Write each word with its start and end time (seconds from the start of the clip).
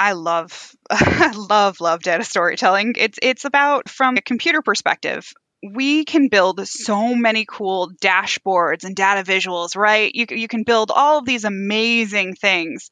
I 0.00 0.12
love, 0.12 0.74
love, 1.36 1.78
love 1.82 2.02
data 2.02 2.24
storytelling. 2.24 2.94
It's 2.96 3.18
it's 3.20 3.44
about 3.44 3.90
from 3.90 4.16
a 4.16 4.22
computer 4.22 4.62
perspective. 4.62 5.30
We 5.62 6.06
can 6.06 6.28
build 6.28 6.66
so 6.66 7.14
many 7.14 7.44
cool 7.44 7.90
dashboards 8.02 8.84
and 8.84 8.96
data 8.96 9.30
visuals, 9.30 9.76
right? 9.76 10.10
You 10.14 10.24
you 10.30 10.48
can 10.48 10.62
build 10.62 10.90
all 10.90 11.18
of 11.18 11.26
these 11.26 11.44
amazing 11.44 12.34
things, 12.36 12.88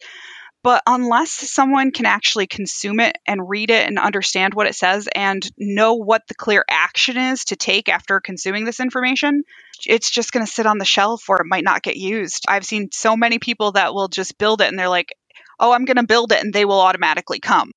but 0.63 0.83
unless 0.87 1.31
someone 1.31 1.93
can 1.93 2.05
actually 2.05 2.47
consume 2.47 3.01
it 3.01 3.17
and 3.27 3.49
read 3.49 3.71
it 3.71 3.87
and 3.89 3.99
understand 3.99 4.53
what 4.53 4.67
it 4.67 4.75
says 4.75 5.09
and 5.15 5.51
know 5.57 5.95
what 5.95 6.29
the 6.29 6.35
clear 6.35 6.63
action 6.69 7.17
is 7.17 7.47
to 7.47 7.57
take 7.57 7.89
after 7.89 8.21
consuming 8.21 8.67
this 8.67 8.81
information, 8.81 9.45
it's 9.87 10.11
just 10.11 10.31
going 10.31 10.45
to 10.45 10.53
sit 10.53 10.67
on 10.67 10.77
the 10.77 10.85
shelf 10.85 11.31
or 11.31 11.41
it 11.41 11.47
might 11.47 11.65
not 11.65 11.83
get 11.83 11.97
used. 11.97 12.45
I've 12.49 12.67
seen 12.67 12.91
so 12.93 13.17
many 13.17 13.39
people 13.39 13.73
that 13.73 13.95
will 13.95 14.09
just 14.09 14.37
build 14.37 14.61
it 14.61 14.69
and 14.69 14.79
they're 14.79 14.91
like, 14.91 15.15
oh, 15.61 15.73
I'm 15.73 15.85
going 15.85 15.97
to 15.97 16.07
build 16.07 16.33
it 16.33 16.43
and 16.43 16.53
they 16.53 16.65
will 16.65 16.81
automatically 16.81 17.41
come. 17.41 17.73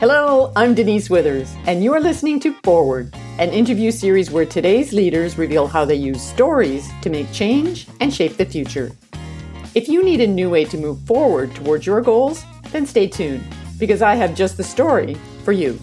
Hello, 0.00 0.50
I'm 0.56 0.74
Denise 0.74 1.10
Withers, 1.10 1.54
and 1.66 1.84
you're 1.84 2.00
listening 2.00 2.40
to 2.40 2.54
Forward, 2.62 3.14
an 3.38 3.50
interview 3.50 3.90
series 3.90 4.30
where 4.30 4.46
today's 4.46 4.94
leaders 4.94 5.36
reveal 5.36 5.66
how 5.66 5.84
they 5.84 5.94
use 5.94 6.22
stories 6.22 6.88
to 7.02 7.10
make 7.10 7.30
change 7.32 7.86
and 8.00 8.10
shape 8.10 8.38
the 8.38 8.46
future. 8.46 8.92
If 9.74 9.90
you 9.90 10.02
need 10.02 10.22
a 10.22 10.26
new 10.26 10.48
way 10.48 10.64
to 10.64 10.78
move 10.78 11.00
forward 11.02 11.54
towards 11.54 11.84
your 11.84 12.00
goals, 12.00 12.42
then 12.72 12.86
stay 12.86 13.08
tuned, 13.08 13.44
because 13.78 14.00
I 14.00 14.14
have 14.14 14.34
just 14.34 14.56
the 14.56 14.64
story 14.64 15.18
for 15.44 15.52
you. 15.52 15.78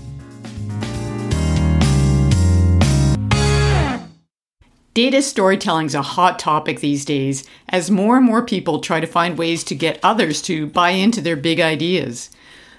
Data 4.98 5.22
storytelling 5.22 5.86
is 5.86 5.94
a 5.94 6.02
hot 6.02 6.40
topic 6.40 6.80
these 6.80 7.06
days 7.06 7.48
as 7.70 7.92
more 7.92 8.18
and 8.18 8.26
more 8.26 8.44
people 8.44 8.80
try 8.80 9.00
to 9.00 9.06
find 9.06 9.38
ways 9.38 9.64
to 9.66 9.76
get 9.76 10.00
others 10.02 10.42
to 10.42 10.66
buy 10.66 10.90
into 10.90 11.22
their 11.22 11.36
big 11.36 11.60
ideas. 11.60 12.31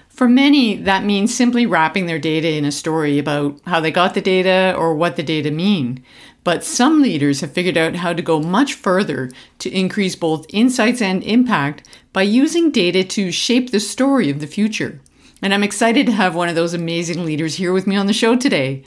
For 0.09 0.27
many, 0.27 0.75
that 0.75 1.05
means 1.05 1.33
simply 1.33 1.65
wrapping 1.65 2.07
their 2.07 2.19
data 2.19 2.49
in 2.49 2.65
a 2.65 2.73
story 2.73 3.19
about 3.19 3.61
how 3.65 3.79
they 3.79 3.89
got 3.89 4.15
the 4.15 4.19
data 4.19 4.75
or 4.77 4.95
what 4.95 5.15
the 5.15 5.23
data 5.23 5.49
mean. 5.49 6.03
But 6.43 6.65
some 6.65 7.01
leaders 7.01 7.39
have 7.39 7.53
figured 7.53 7.77
out 7.77 7.95
how 7.95 8.11
to 8.11 8.21
go 8.21 8.41
much 8.41 8.73
further 8.73 9.31
to 9.59 9.71
increase 9.73 10.17
both 10.17 10.45
insights 10.49 11.01
and 11.01 11.23
impact 11.23 11.87
by 12.11 12.23
using 12.23 12.69
data 12.69 13.01
to 13.05 13.31
shape 13.31 13.71
the 13.71 13.79
story 13.79 14.29
of 14.29 14.41
the 14.41 14.45
future. 14.45 14.99
And 15.41 15.53
I'm 15.53 15.63
excited 15.63 16.05
to 16.07 16.11
have 16.11 16.35
one 16.35 16.49
of 16.49 16.55
those 16.55 16.73
amazing 16.73 17.23
leaders 17.23 17.55
here 17.55 17.71
with 17.71 17.87
me 17.87 17.95
on 17.95 18.07
the 18.07 18.11
show 18.11 18.35
today. 18.35 18.83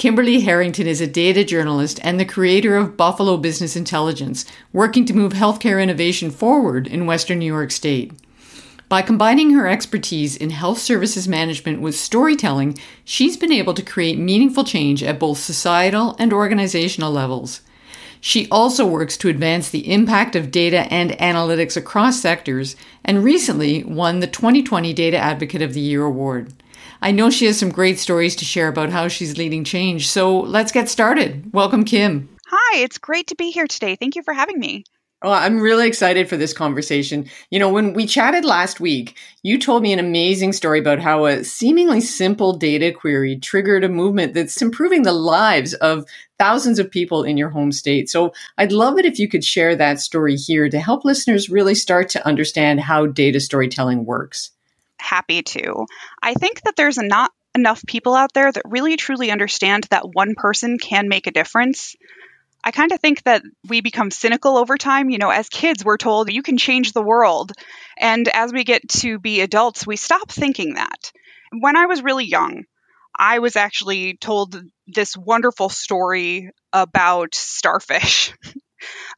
Kimberly 0.00 0.40
Herrington 0.40 0.86
is 0.86 1.02
a 1.02 1.06
data 1.06 1.44
journalist 1.44 2.00
and 2.02 2.18
the 2.18 2.24
creator 2.24 2.74
of 2.74 2.96
Buffalo 2.96 3.36
Business 3.36 3.76
Intelligence, 3.76 4.46
working 4.72 5.04
to 5.04 5.12
move 5.12 5.34
healthcare 5.34 5.82
innovation 5.82 6.30
forward 6.30 6.86
in 6.86 7.04
Western 7.04 7.38
New 7.38 7.44
York 7.44 7.70
State. 7.70 8.10
By 8.88 9.02
combining 9.02 9.50
her 9.50 9.68
expertise 9.68 10.38
in 10.38 10.48
health 10.48 10.78
services 10.78 11.28
management 11.28 11.82
with 11.82 11.96
storytelling, 11.96 12.78
she's 13.04 13.36
been 13.36 13.52
able 13.52 13.74
to 13.74 13.82
create 13.82 14.18
meaningful 14.18 14.64
change 14.64 15.02
at 15.02 15.18
both 15.18 15.36
societal 15.36 16.16
and 16.18 16.32
organizational 16.32 17.12
levels. 17.12 17.60
She 18.22 18.48
also 18.50 18.86
works 18.86 19.18
to 19.18 19.28
advance 19.28 19.68
the 19.68 19.92
impact 19.92 20.34
of 20.34 20.50
data 20.50 20.90
and 20.90 21.10
analytics 21.18 21.76
across 21.76 22.18
sectors 22.18 22.74
and 23.04 23.22
recently 23.22 23.84
won 23.84 24.20
the 24.20 24.26
2020 24.26 24.94
Data 24.94 25.18
Advocate 25.18 25.60
of 25.60 25.74
the 25.74 25.80
Year 25.80 26.04
award. 26.04 26.54
I 27.02 27.12
know 27.12 27.30
she 27.30 27.46
has 27.46 27.58
some 27.58 27.70
great 27.70 27.98
stories 27.98 28.36
to 28.36 28.44
share 28.44 28.68
about 28.68 28.90
how 28.90 29.08
she's 29.08 29.38
leading 29.38 29.64
change, 29.64 30.08
so 30.08 30.40
let's 30.40 30.72
get 30.72 30.88
started. 30.88 31.50
Welcome, 31.52 31.84
Kim. 31.84 32.28
Hi, 32.46 32.78
it's 32.78 32.98
great 32.98 33.26
to 33.28 33.34
be 33.34 33.50
here 33.50 33.66
today. 33.66 33.96
Thank 33.96 34.16
you 34.16 34.22
for 34.22 34.34
having 34.34 34.58
me. 34.58 34.84
Well, 35.22 35.32
I'm 35.32 35.60
really 35.60 35.86
excited 35.86 36.28
for 36.28 36.36
this 36.36 36.54
conversation. 36.54 37.26
You 37.50 37.58
know, 37.58 37.68
when 37.68 37.92
we 37.92 38.06
chatted 38.06 38.44
last 38.44 38.80
week, 38.80 39.18
you 39.42 39.58
told 39.58 39.82
me 39.82 39.92
an 39.92 39.98
amazing 39.98 40.52
story 40.52 40.78
about 40.78 40.98
how 40.98 41.26
a 41.26 41.44
seemingly 41.44 42.00
simple 42.00 42.54
data 42.54 42.90
query 42.90 43.38
triggered 43.38 43.84
a 43.84 43.88
movement 43.88 44.32
that's 44.32 44.62
improving 44.62 45.02
the 45.02 45.12
lives 45.12 45.74
of 45.74 46.06
thousands 46.38 46.78
of 46.78 46.90
people 46.90 47.22
in 47.22 47.36
your 47.36 47.50
home 47.50 47.70
state. 47.70 48.08
So 48.08 48.32
I'd 48.56 48.72
love 48.72 48.98
it 48.98 49.04
if 49.04 49.18
you 49.18 49.28
could 49.28 49.44
share 49.44 49.76
that 49.76 50.00
story 50.00 50.36
here 50.36 50.70
to 50.70 50.80
help 50.80 51.04
listeners 51.04 51.50
really 51.50 51.74
start 51.74 52.08
to 52.10 52.26
understand 52.26 52.80
how 52.80 53.06
data 53.06 53.40
storytelling 53.40 54.06
works. 54.06 54.52
Happy 55.00 55.42
to. 55.42 55.86
I 56.22 56.34
think 56.34 56.62
that 56.62 56.76
there's 56.76 56.98
not 56.98 57.32
enough 57.54 57.84
people 57.86 58.14
out 58.14 58.32
there 58.32 58.50
that 58.50 58.62
really 58.64 58.96
truly 58.96 59.30
understand 59.30 59.86
that 59.90 60.08
one 60.12 60.34
person 60.36 60.78
can 60.78 61.08
make 61.08 61.26
a 61.26 61.32
difference. 61.32 61.96
I 62.62 62.70
kind 62.70 62.92
of 62.92 63.00
think 63.00 63.22
that 63.24 63.42
we 63.68 63.80
become 63.80 64.10
cynical 64.10 64.56
over 64.56 64.76
time. 64.76 65.10
You 65.10 65.18
know, 65.18 65.30
as 65.30 65.48
kids, 65.48 65.84
we're 65.84 65.96
told 65.96 66.32
you 66.32 66.42
can 66.42 66.58
change 66.58 66.92
the 66.92 67.02
world. 67.02 67.52
And 67.98 68.28
as 68.28 68.52
we 68.52 68.64
get 68.64 68.88
to 69.00 69.18
be 69.18 69.40
adults, 69.40 69.86
we 69.86 69.96
stop 69.96 70.30
thinking 70.30 70.74
that. 70.74 71.12
When 71.58 71.76
I 71.76 71.86
was 71.86 72.02
really 72.02 72.26
young, 72.26 72.64
I 73.16 73.40
was 73.40 73.56
actually 73.56 74.16
told 74.16 74.62
this 74.86 75.16
wonderful 75.16 75.68
story 75.68 76.50
about 76.72 77.34
starfish. 77.34 78.32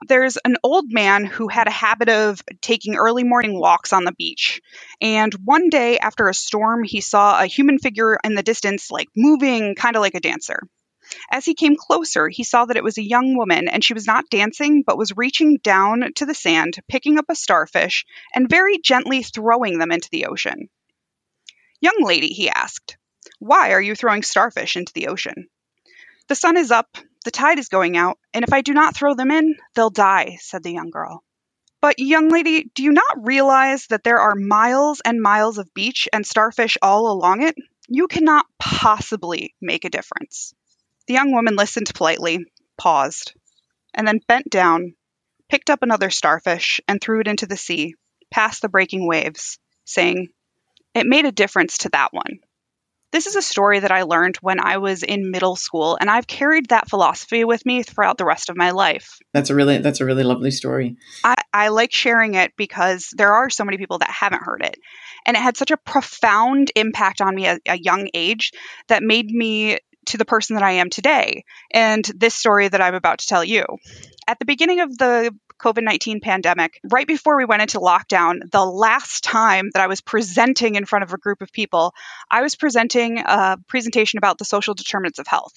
There's 0.07 0.37
an 0.39 0.57
old 0.63 0.93
man 0.93 1.25
who 1.25 1.49
had 1.49 1.69
a 1.69 1.73
habit 1.73 2.09
of 2.09 2.43
taking 2.61 2.97
early 2.97 3.25
morning 3.25 3.59
walks 3.59 3.93
on 3.93 4.05
the 4.05 4.13
beach. 4.13 4.61
And 5.01 5.33
one 5.45 5.69
day 5.69 5.99
after 5.99 6.29
a 6.29 6.35
storm, 6.35 6.83
he 6.85 7.01
saw 7.01 7.41
a 7.41 7.47
human 7.47 7.79
figure 7.79 8.19
in 8.25 8.35
the 8.35 8.43
distance, 8.43 8.91
like 8.91 9.09
moving 9.17 9.75
kind 9.75 9.97
of 9.97 10.03
like 10.03 10.15
a 10.15 10.21
dancer. 10.21 10.61
As 11.31 11.45
he 11.45 11.55
came 11.55 11.77
closer, 11.77 12.29
he 12.29 12.45
saw 12.45 12.65
that 12.65 12.77
it 12.77 12.85
was 12.85 12.97
a 12.97 13.03
young 13.03 13.37
woman, 13.37 13.69
and 13.69 13.85
she 13.85 13.95
was 13.95 14.07
not 14.07 14.31
dancing, 14.31 14.83
but 14.87 14.97
was 14.97 15.17
reaching 15.17 15.59
down 15.59 16.13
to 16.17 16.27
the 16.27 16.35
sand, 16.35 16.79
picking 16.89 17.19
up 17.19 17.27
a 17.29 17.35
starfish, 17.35 18.07
and 18.35 18.49
very 18.49 18.79
gently 18.79 19.23
throwing 19.23 19.79
them 19.79 19.93
into 19.93 20.09
the 20.11 20.27
ocean. 20.27 20.69
Young 21.81 22.03
lady, 22.03 22.29
he 22.29 22.49
asked, 22.49 22.97
why 23.39 23.73
are 23.73 23.81
you 23.81 23.95
throwing 23.95 24.23
starfish 24.23 24.77
into 24.77 24.93
the 24.93 25.09
ocean? 25.09 25.49
The 26.29 26.35
sun 26.35 26.57
is 26.57 26.71
up, 26.71 26.97
the 27.23 27.31
tide 27.31 27.59
is 27.59 27.69
going 27.69 27.97
out, 27.97 28.19
and 28.35 28.45
if 28.45 28.53
I 28.53 28.61
do 28.61 28.73
not 28.73 28.95
throw 28.95 29.15
them 29.15 29.31
in, 29.31 29.57
they'll 29.75 29.91
die, 29.91 30.39
said 30.41 30.63
the 30.63 30.73
young 30.73 30.91
girl. 30.91 31.23
But, 31.81 31.99
young 31.99 32.29
lady, 32.29 32.71
do 32.75 32.83
you 32.85 32.93
not 32.93 33.25
realize 33.25 33.89
that 33.89 34.05
there 34.05 34.21
are 34.21 34.37
miles 34.37 35.01
and 35.05 35.21
miles 35.21 35.59
of 35.59 35.75
beach 35.75 36.09
and 36.13 36.25
starfish 36.25 36.79
all 36.81 37.11
along 37.11 37.43
it? 37.43 37.57
You 37.89 38.07
cannot 38.07 38.47
possibly 38.59 39.55
make 39.61 39.85
a 39.85 39.91
difference. 39.91 40.55
The 41.09 41.15
young 41.15 41.33
woman 41.33 41.57
listened 41.57 41.91
politely, 41.93 42.45
paused, 42.79 43.35
and 43.93 44.07
then 44.07 44.21
bent 44.29 44.49
down, 44.49 44.95
picked 45.49 45.71
up 45.71 45.83
another 45.83 46.09
starfish, 46.09 46.81
and 46.87 47.01
threw 47.01 47.21
it 47.21 47.29
into 47.29 47.47
the 47.47 47.57
sea, 47.57 47.97
past 48.31 48.63
the 48.63 48.69
breaking 48.69 49.07
waves, 49.07 49.59
saying, 49.85 50.29
It 50.95 51.07
made 51.07 51.25
a 51.25 51.33
difference 51.33 51.79
to 51.79 51.89
that 51.91 52.13
one. 52.13 52.39
This 53.13 53.27
is 53.27 53.37
a 53.37 53.43
story 53.43 53.81
that 53.81 53.93
I 53.93 54.03
learned 54.03 54.37
when 54.39 54.59
I 54.59 54.79
was 54.79 55.03
in 55.03 55.31
middle 55.31 55.55
school, 55.55 55.99
and 56.01 56.11
I've 56.11 56.27
carried 56.27 56.71
that 56.71 56.89
philosophy 56.89 57.45
with 57.45 57.65
me 57.67 57.83
throughout 57.83 58.17
the 58.17 58.25
rest 58.25 58.49
of 58.49 58.57
my 58.57 58.71
life. 58.71 59.19
That's 59.33 59.51
a 59.51 59.55
really 59.55 59.79
that's 59.79 60.01
a 60.01 60.07
really 60.07 60.25
lovely 60.25 60.51
story. 60.51 60.97
I, 61.23 61.35
I 61.53 61.69
like 61.69 61.93
sharing 61.93 62.35
it 62.35 62.55
because 62.57 63.13
there 63.15 63.35
are 63.35 63.51
so 63.51 63.65
many 63.65 63.77
people 63.77 63.99
that 63.99 64.11
haven't 64.11 64.43
heard 64.43 64.63
it. 64.65 64.79
And 65.27 65.37
it 65.37 65.41
had 65.41 65.57
such 65.57 65.71
a 65.71 65.77
profound 65.77 66.73
impact 66.75 67.21
on 67.21 67.35
me 67.35 67.47
at 67.47 67.61
a 67.67 67.79
young 67.79 68.09
age 68.15 68.53
that 68.89 69.03
made 69.03 69.31
me 69.31 69.79
to 70.07 70.19
the 70.19 70.25
person 70.25 70.55
that 70.55 70.65
I 70.65 70.73
am 70.73 70.91
today 70.91 71.45
and 71.73 72.05
this 72.17 72.35
story 72.35 72.69
that 72.69 72.81
I'm 72.81 72.95
about 72.95 73.19
to 73.21 73.27
tell 73.27 73.45
you. 73.45 73.65
At 74.27 74.39
the 74.39 74.45
beginning 74.45 74.81
of 74.81 74.97
the 74.97 75.35
COVID 75.63 75.85
19 75.85 76.21
pandemic, 76.21 76.81
right 76.91 77.07
before 77.07 77.37
we 77.37 77.45
went 77.45 77.63
into 77.63 77.79
lockdown, 77.79 78.51
the 78.51 78.65
last 78.65 79.25
time 79.25 79.71
that 79.75 79.83
I 79.83 79.87
was 79.87 80.01
presenting 80.01 80.75
in 80.75 80.85
front 80.85 81.05
of 81.05 81.13
a 81.13 81.19
group 81.19 81.43
of 81.43 81.53
people, 81.53 81.95
I 82.31 82.43
was 82.43 82.57
presenting 82.57 83.19
a 83.19 83.59
presentation 83.69 84.19
about 84.19 84.39
the 84.39 84.45
social 84.45 84.75
determinants 84.75 85.19
of 85.19 85.27
health. 85.27 85.55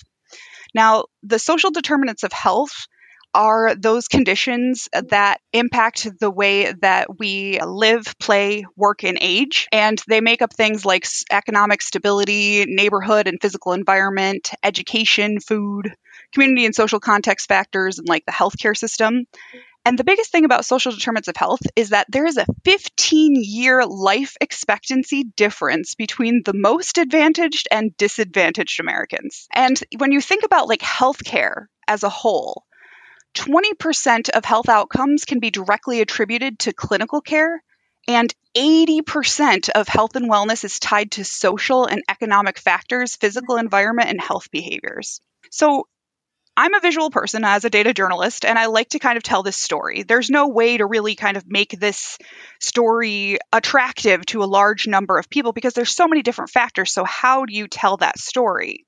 Now, 0.73 1.05
the 1.23 1.39
social 1.39 1.71
determinants 1.71 2.23
of 2.23 2.31
health 2.31 2.87
are 3.33 3.75
those 3.75 4.07
conditions 4.07 4.87
that 4.93 5.41
impact 5.51 6.07
the 6.19 6.31
way 6.31 6.71
that 6.81 7.19
we 7.19 7.59
live, 7.59 8.15
play, 8.17 8.65
work, 8.77 9.03
and 9.03 9.17
age. 9.19 9.67
And 9.73 10.01
they 10.07 10.21
make 10.21 10.41
up 10.41 10.53
things 10.53 10.85
like 10.85 11.05
economic 11.29 11.81
stability, 11.81 12.63
neighborhood 12.65 13.27
and 13.27 13.37
physical 13.41 13.73
environment, 13.73 14.51
education, 14.63 15.41
food, 15.41 15.93
community 16.33 16.65
and 16.65 16.73
social 16.73 16.99
context 16.99 17.47
factors, 17.47 17.99
and 17.99 18.07
like 18.07 18.25
the 18.25 18.31
healthcare 18.31 18.75
system. 18.75 19.25
And 19.85 19.99
the 19.99 20.03
biggest 20.03 20.31
thing 20.31 20.45
about 20.45 20.65
social 20.65 20.91
determinants 20.91 21.27
of 21.27 21.37
health 21.37 21.61
is 21.75 21.89
that 21.89 22.07
there 22.09 22.25
is 22.25 22.37
a 22.37 22.47
15 22.65 23.35
year 23.35 23.85
life 23.85 24.35
expectancy 24.41 25.23
difference 25.23 25.93
between 25.93 26.41
the 26.43 26.55
most 26.55 26.97
advantaged 26.97 27.67
and 27.69 27.95
disadvantaged 27.95 28.79
Americans. 28.79 29.47
And 29.53 29.81
when 29.97 30.11
you 30.11 30.21
think 30.21 30.43
about 30.43 30.67
like 30.67 30.81
healthcare 30.81 31.67
as 31.87 32.01
a 32.01 32.09
whole, 32.09 32.65
20% 33.35 34.29
of 34.29 34.43
health 34.43 34.69
outcomes 34.69 35.25
can 35.25 35.39
be 35.39 35.51
directly 35.51 36.01
attributed 36.01 36.57
to 36.59 36.73
clinical 36.73 37.21
care, 37.21 37.61
and 38.07 38.33
80% 38.57 39.69
of 39.69 39.87
health 39.87 40.15
and 40.15 40.31
wellness 40.31 40.63
is 40.63 40.79
tied 40.79 41.11
to 41.11 41.25
social 41.25 41.85
and 41.85 42.01
economic 42.09 42.57
factors, 42.57 43.15
physical 43.17 43.57
environment, 43.57 44.09
and 44.09 44.21
health 44.21 44.49
behaviors. 44.51 45.21
So, 45.51 45.87
I'm 46.57 46.73
a 46.73 46.79
visual 46.79 47.09
person 47.09 47.43
as 47.43 47.65
a 47.65 47.69
data 47.69 47.93
journalist, 47.93 48.45
and 48.45 48.57
I 48.57 48.67
like 48.67 48.89
to 48.89 48.99
kind 48.99 49.17
of 49.17 49.23
tell 49.23 49.43
this 49.43 49.57
story. 49.57 50.03
There's 50.03 50.29
no 50.29 50.47
way 50.47 50.77
to 50.77 50.85
really 50.85 51.15
kind 51.15 51.35
of 51.35 51.43
make 51.47 51.71
this 51.71 52.17
story 52.61 53.39
attractive 53.51 54.25
to 54.27 54.43
a 54.43 54.45
large 54.45 54.87
number 54.87 55.17
of 55.17 55.29
people 55.29 55.51
because 55.51 55.73
there's 55.73 55.95
so 55.95 56.07
many 56.07 56.21
different 56.21 56.51
factors. 56.51 56.93
So, 56.93 57.03
how 57.03 57.45
do 57.45 57.53
you 57.53 57.67
tell 57.67 57.97
that 57.97 58.17
story? 58.17 58.85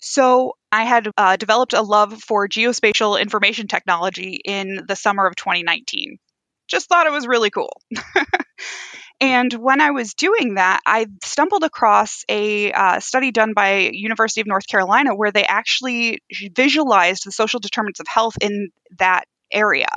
So, 0.00 0.56
I 0.72 0.84
had 0.84 1.08
uh, 1.16 1.36
developed 1.36 1.74
a 1.74 1.82
love 1.82 2.20
for 2.22 2.48
geospatial 2.48 3.20
information 3.20 3.68
technology 3.68 4.40
in 4.44 4.84
the 4.86 4.96
summer 4.96 5.26
of 5.26 5.36
2019. 5.36 6.18
Just 6.66 6.88
thought 6.88 7.06
it 7.06 7.12
was 7.12 7.26
really 7.26 7.50
cool. 7.50 7.80
And 9.20 9.52
when 9.52 9.80
I 9.80 9.90
was 9.90 10.14
doing 10.14 10.54
that, 10.54 10.80
I 10.86 11.06
stumbled 11.24 11.64
across 11.64 12.24
a 12.28 12.70
uh, 12.70 13.00
study 13.00 13.32
done 13.32 13.52
by 13.52 13.90
University 13.92 14.40
of 14.40 14.46
North 14.46 14.66
Carolina 14.68 15.14
where 15.14 15.32
they 15.32 15.44
actually 15.44 16.22
visualized 16.54 17.26
the 17.26 17.32
social 17.32 17.58
determinants 17.58 17.98
of 17.98 18.06
health 18.06 18.36
in 18.40 18.70
that 18.98 19.24
area, 19.50 19.88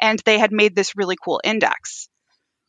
and 0.00 0.18
they 0.24 0.38
had 0.38 0.50
made 0.50 0.74
this 0.74 0.96
really 0.96 1.16
cool 1.22 1.42
index. 1.44 2.08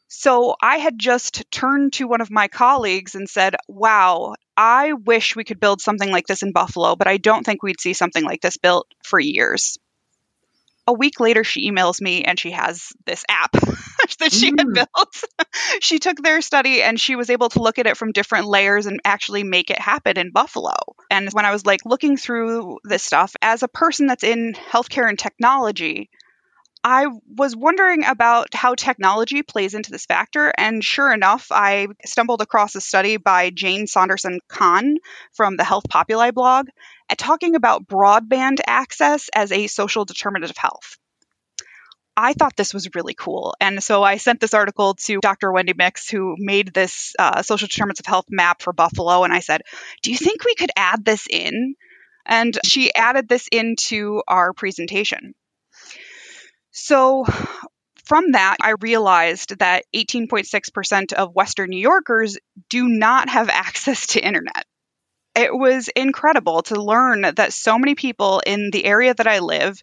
So 0.07 0.55
I 0.61 0.77
had 0.77 0.99
just 0.99 1.49
turned 1.49 1.93
to 1.93 2.07
one 2.07 2.21
of 2.21 2.29
my 2.29 2.49
colleagues 2.49 3.15
and 3.15 3.29
said, 3.29 3.55
Wow, 3.67 4.35
I 4.55 4.93
wish 4.93 5.35
we 5.35 5.43
could 5.43 5.59
build 5.59 5.81
something 5.81 6.11
like 6.11 6.27
this 6.27 6.43
in 6.43 6.51
Buffalo, 6.51 6.95
but 6.95 7.07
I 7.07 7.17
don't 7.17 7.45
think 7.45 7.63
we'd 7.63 7.81
see 7.81 7.93
something 7.93 8.23
like 8.23 8.41
this 8.41 8.57
built 8.57 8.87
for 9.03 9.19
years. 9.19 9.77
A 10.87 10.93
week 10.93 11.19
later 11.19 11.43
she 11.43 11.71
emails 11.71 12.01
me 12.01 12.23
and 12.23 12.39
she 12.39 12.51
has 12.51 12.89
this 13.05 13.23
app 13.29 13.55
that 14.19 14.31
she 14.31 14.51
mm. 14.51 14.59
had 14.59 14.73
built 14.73 15.23
she 15.81 15.99
took 15.99 16.17
their 16.17 16.41
study 16.41 16.81
and 16.81 16.99
she 16.99 17.15
was 17.15 17.29
able 17.29 17.49
to 17.49 17.61
look 17.61 17.79
at 17.79 17.87
it 17.87 17.97
from 17.97 18.11
different 18.11 18.47
layers 18.47 18.85
and 18.85 18.99
actually 19.05 19.43
make 19.43 19.69
it 19.69 19.79
happen 19.79 20.17
in 20.17 20.31
buffalo 20.31 20.73
and 21.09 21.29
when 21.31 21.45
i 21.45 21.51
was 21.51 21.65
like 21.65 21.81
looking 21.85 22.17
through 22.17 22.79
this 22.83 23.03
stuff 23.03 23.35
as 23.41 23.63
a 23.63 23.67
person 23.67 24.07
that's 24.07 24.23
in 24.23 24.53
healthcare 24.53 25.07
and 25.07 25.19
technology 25.19 26.09
I 26.87 27.07
was 27.35 27.55
wondering 27.55 28.05
about 28.05 28.53
how 28.53 28.75
technology 28.75 29.41
plays 29.41 29.73
into 29.73 29.89
this 29.89 30.05
factor, 30.05 30.53
and 30.55 30.83
sure 30.83 31.11
enough, 31.11 31.47
I 31.49 31.87
stumbled 32.05 32.43
across 32.43 32.75
a 32.75 32.81
study 32.81 33.17
by 33.17 33.49
Jane 33.49 33.87
Saunderson 33.87 34.39
Kahn 34.49 34.97
from 35.33 35.57
the 35.57 35.63
Health 35.63 35.85
Populi 35.89 36.29
blog 36.29 36.67
talking 37.17 37.55
about 37.55 37.87
broadband 37.87 38.59
access 38.67 39.29
as 39.33 39.51
a 39.51 39.65
social 39.65 40.05
determinant 40.05 40.51
of 40.51 40.57
health. 40.57 40.97
I 42.17 42.33
thought 42.33 42.55
this 42.55 42.73
was 42.73 42.95
really 42.95 43.13
cool. 43.13 43.55
And 43.59 43.83
so 43.83 44.01
I 44.03 44.17
sent 44.17 44.39
this 44.39 44.53
article 44.53 44.93
to 45.05 45.19
Dr. 45.19 45.51
Wendy 45.51 45.73
Mix, 45.73 46.09
who 46.09 46.35
made 46.37 46.73
this 46.73 47.13
uh, 47.19 47.41
social 47.41 47.67
determinants 47.67 47.99
of 47.99 48.05
health 48.05 48.25
map 48.29 48.61
for 48.61 48.71
Buffalo. 48.71 49.23
And 49.23 49.33
I 49.33 49.39
said, 49.39 49.61
Do 50.01 50.11
you 50.11 50.17
think 50.17 50.45
we 50.45 50.55
could 50.55 50.71
add 50.77 51.03
this 51.03 51.27
in? 51.29 51.75
And 52.25 52.57
she 52.65 52.93
added 52.95 53.27
this 53.27 53.47
into 53.51 54.21
our 54.27 54.53
presentation. 54.53 55.35
So 56.71 57.25
from 58.05 58.31
that, 58.31 58.57
I 58.61 58.75
realized 58.79 59.59
that 59.59 59.85
18.6% 59.95 61.13
of 61.13 61.35
Western 61.35 61.69
New 61.69 61.79
Yorkers 61.79 62.37
do 62.69 62.87
not 62.87 63.29
have 63.29 63.49
access 63.49 64.07
to 64.07 64.25
internet. 64.25 64.65
It 65.35 65.53
was 65.53 65.89
incredible 65.89 66.61
to 66.63 66.81
learn 66.81 67.21
that 67.35 67.51
so 67.51 67.77
many 67.77 67.95
people 67.95 68.41
in 68.45 68.69
the 68.71 68.85
area 68.85 69.13
that 69.13 69.27
I 69.27 69.39
live 69.39 69.81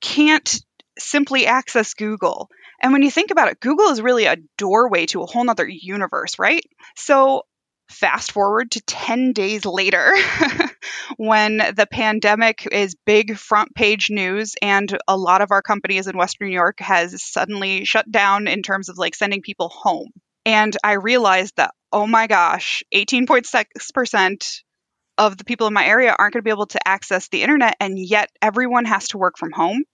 can't 0.00 0.60
simply 0.98 1.46
access 1.46 1.94
Google. 1.94 2.48
And 2.80 2.92
when 2.92 3.02
you 3.02 3.10
think 3.10 3.30
about 3.30 3.48
it, 3.48 3.60
Google 3.60 3.90
is 3.90 4.02
really 4.02 4.26
a 4.26 4.36
doorway 4.58 5.06
to 5.06 5.22
a 5.22 5.26
whole 5.26 5.44
nother 5.44 5.66
universe, 5.66 6.38
right? 6.38 6.64
So 6.96 7.42
fast 7.88 8.32
forward 8.32 8.70
to 8.72 8.80
10 8.82 9.32
days 9.32 9.64
later 9.64 10.14
when 11.16 11.58
the 11.58 11.86
pandemic 11.90 12.66
is 12.72 12.96
big 13.04 13.36
front 13.36 13.74
page 13.74 14.10
news 14.10 14.54
and 14.62 14.98
a 15.06 15.16
lot 15.16 15.42
of 15.42 15.50
our 15.50 15.62
companies 15.62 16.06
in 16.06 16.16
western 16.16 16.48
new 16.48 16.54
york 16.54 16.80
has 16.80 17.22
suddenly 17.22 17.84
shut 17.84 18.10
down 18.10 18.48
in 18.48 18.62
terms 18.62 18.88
of 18.88 18.96
like 18.96 19.14
sending 19.14 19.42
people 19.42 19.68
home 19.68 20.08
and 20.46 20.76
i 20.82 20.92
realized 20.92 21.54
that 21.56 21.74
oh 21.92 22.06
my 22.06 22.26
gosh 22.26 22.82
18.6% 22.94 24.62
of 25.18 25.36
the 25.36 25.44
people 25.44 25.66
in 25.66 25.74
my 25.74 25.84
area 25.84 26.16
aren't 26.18 26.32
going 26.32 26.40
to 26.40 26.44
be 26.44 26.50
able 26.50 26.66
to 26.66 26.88
access 26.88 27.28
the 27.28 27.42
internet 27.42 27.76
and 27.80 27.98
yet 27.98 28.30
everyone 28.40 28.86
has 28.86 29.08
to 29.08 29.18
work 29.18 29.36
from 29.36 29.52
home 29.52 29.84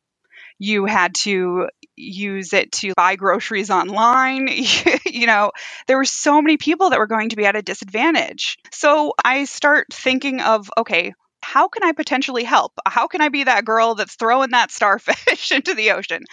you 0.60 0.84
had 0.84 1.14
to 1.14 1.68
use 1.96 2.52
it 2.52 2.70
to 2.70 2.92
buy 2.94 3.16
groceries 3.16 3.70
online. 3.70 4.46
you 5.06 5.26
know, 5.26 5.52
there 5.86 5.96
were 5.96 6.04
so 6.04 6.40
many 6.42 6.58
people 6.58 6.90
that 6.90 6.98
were 6.98 7.06
going 7.06 7.30
to 7.30 7.36
be 7.36 7.46
at 7.46 7.56
a 7.56 7.62
disadvantage. 7.62 8.58
So 8.70 9.14
I 9.24 9.46
start 9.46 9.86
thinking 9.90 10.42
of, 10.42 10.70
okay, 10.76 11.14
how 11.42 11.68
can 11.68 11.82
I 11.82 11.92
potentially 11.92 12.44
help? 12.44 12.74
How 12.86 13.06
can 13.06 13.22
I 13.22 13.30
be 13.30 13.44
that 13.44 13.64
girl 13.64 13.94
that's 13.94 14.16
throwing 14.16 14.50
that 14.50 14.70
starfish 14.70 15.50
into 15.50 15.74
the 15.74 15.92
ocean? 15.92 16.24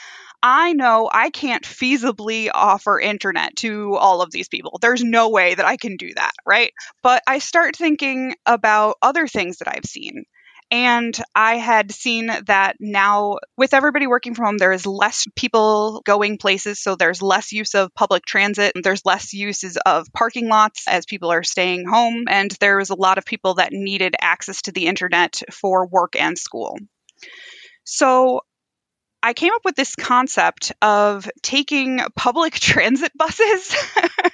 I 0.43 0.73
know 0.73 1.09
I 1.11 1.29
can't 1.29 1.63
feasibly 1.63 2.49
offer 2.53 2.99
internet 2.99 3.55
to 3.57 3.95
all 3.95 4.21
of 4.21 4.31
these 4.31 4.49
people. 4.49 4.77
There's 4.81 5.03
no 5.03 5.29
way 5.29 5.55
that 5.55 5.65
I 5.65 5.77
can 5.77 5.95
do 5.95 6.13
that, 6.15 6.33
right? 6.45 6.73
But 7.01 7.23
I 7.25 7.39
start 7.39 7.77
thinking 7.77 8.35
about 8.45 8.97
other 9.01 9.25
things 9.27 9.57
that 9.59 9.69
I've 9.69 9.85
seen. 9.85 10.25
And 10.69 11.17
I 11.33 11.55
had 11.55 11.91
seen 11.91 12.29
that 12.47 12.75
now, 12.79 13.37
with 13.55 13.73
everybody 13.73 14.05
working 14.05 14.35
from 14.35 14.45
home, 14.45 14.57
there 14.57 14.73
is 14.73 14.85
less 14.85 15.25
people 15.35 16.01
going 16.05 16.37
places. 16.37 16.79
So 16.79 16.95
there's 16.95 17.21
less 17.21 17.53
use 17.53 17.73
of 17.73 17.93
public 17.95 18.25
transit. 18.25 18.73
There's 18.83 19.05
less 19.05 19.33
uses 19.33 19.77
of 19.85 20.11
parking 20.11 20.49
lots 20.49 20.85
as 20.87 21.05
people 21.05 21.31
are 21.31 21.43
staying 21.43 21.87
home. 21.87 22.25
And 22.27 22.51
there 22.59 22.77
was 22.77 22.89
a 22.89 22.95
lot 22.95 23.17
of 23.17 23.25
people 23.25 23.55
that 23.55 23.71
needed 23.71 24.15
access 24.19 24.63
to 24.63 24.73
the 24.73 24.87
internet 24.87 25.41
for 25.53 25.87
work 25.87 26.15
and 26.19 26.37
school. 26.37 26.77
So 27.85 28.41
I 29.27 29.33
came 29.33 29.51
up 29.53 29.65
with 29.65 29.75
this 29.75 29.93
concept 29.97 30.71
of 30.81 31.29
taking 31.41 31.99
public 32.15 32.53
transit 32.61 33.11
buses 33.13 33.75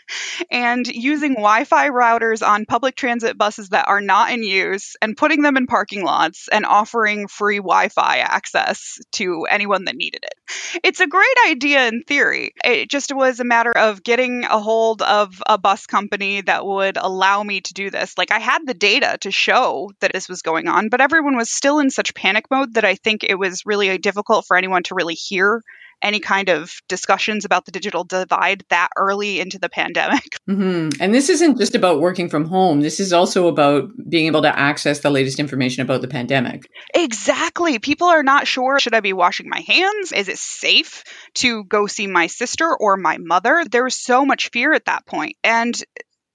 and 0.51 0.86
using 0.86 1.34
Wi 1.34 1.63
Fi 1.63 1.90
routers 1.90 2.48
on 2.48 2.68
public 2.68 2.95
transit 2.95 3.36
buses 3.36 3.69
that 3.69 3.88
are 3.88 4.01
not 4.01 4.31
in 4.31 4.44
use 4.44 4.95
and 5.01 5.18
putting 5.18 5.42
them 5.42 5.57
in 5.57 5.66
parking 5.66 6.04
lots 6.04 6.48
and 6.48 6.63
offering 6.63 7.28
free 7.28 7.57
Wi 7.57 7.90
Fi 7.90 8.19
access 8.19 9.00
to 9.13 9.48
anyone 9.50 9.86
that 9.86 9.95
needed 9.95 10.25
it. 10.25 10.80
It's 10.84 11.00
a 11.00 11.07
great 11.07 11.38
idea 11.48 11.88
in 11.88 12.04
theory. 12.04 12.54
It 12.63 12.88
just 12.88 13.12
was 13.12 13.40
a 13.40 13.44
matter 13.44 13.75
of 13.75 14.04
getting 14.04 14.44
a 14.44 14.60
hold 14.60 15.01
of 15.01 15.42
a 15.48 15.57
bus 15.57 15.88
company 15.88 16.42
that 16.42 16.68
would 16.68 16.98
allow 16.98 17.42
me 17.42 17.62
to 17.62 17.74
do 17.74 17.90
this. 17.90 18.16
Like, 18.18 18.31
I 18.31 18.40
had 18.40 18.60
the 18.68 18.74
data 18.75 19.18
to 19.22 19.31
show 19.31 19.92
that 20.01 20.13
this 20.13 20.30
was 20.30 20.44
going 20.44 20.68
on, 20.68 20.90
but 20.90 21.01
everyone 21.01 21.36
was 21.36 21.50
still 21.50 21.80
in 21.80 21.90
such 21.90 22.13
panic 22.13 22.45
mode 22.51 22.75
that 22.75 22.86
I 22.86 22.94
think 22.95 23.24
it 23.24 23.40
was 23.40 23.66
really 23.66 23.90
uh, 23.90 23.98
difficult 24.00 24.45
for 24.45 24.56
anyone 24.56 24.82
anyone 24.83 24.94
to 24.94 24.95
really 24.95 25.15
hear 25.15 25.63
any 26.01 26.19
kind 26.19 26.50
of 26.50 26.81
discussions 26.89 27.45
about 27.45 27.65
the 27.65 27.71
digital 27.71 28.03
divide 28.03 28.65
that 28.69 28.90
early 28.97 29.40
into 29.40 29.57
the 29.57 29.69
pandemic. 29.69 30.23
Mm-hmm. 30.44 31.02
And 31.02 31.13
this 31.13 31.30
isn't 31.30 31.57
just 31.57 31.73
about 31.73 32.02
working 32.02 32.28
from 32.28 32.44
home. 32.44 32.81
This 32.81 32.99
is 32.99 33.13
also 33.13 33.47
about 33.47 33.90
being 34.09 34.28
able 34.28 34.42
to 34.42 34.59
access 34.59 34.99
the 34.99 35.09
latest 35.09 35.40
information 35.40 35.83
about 35.83 36.02
the 36.02 36.09
pandemic. 36.09 36.68
Exactly. 36.94 37.80
People 37.80 38.07
are 38.07 38.23
not 38.23 38.45
sure 38.45 38.78
should 38.78 38.94
I 38.94 38.99
be 38.99 39.13
washing 39.13 39.47
my 39.47 39.61
hands? 39.61 40.11
Is 40.11 40.28
it 40.28 40.37
safe 40.37 41.06
to 41.35 41.63
go 41.63 41.87
see 41.87 42.07
my 42.07 42.28
sister 42.28 42.75
or 42.78 42.97
my 42.97 43.18
mother? 43.19 43.63
There 43.71 43.85
was 43.85 43.95
so 43.95 44.25
much 44.25 44.49
fear 44.52 44.73
at 44.73 44.85
that 44.85 45.06
point. 45.06 45.37
And 45.45 45.81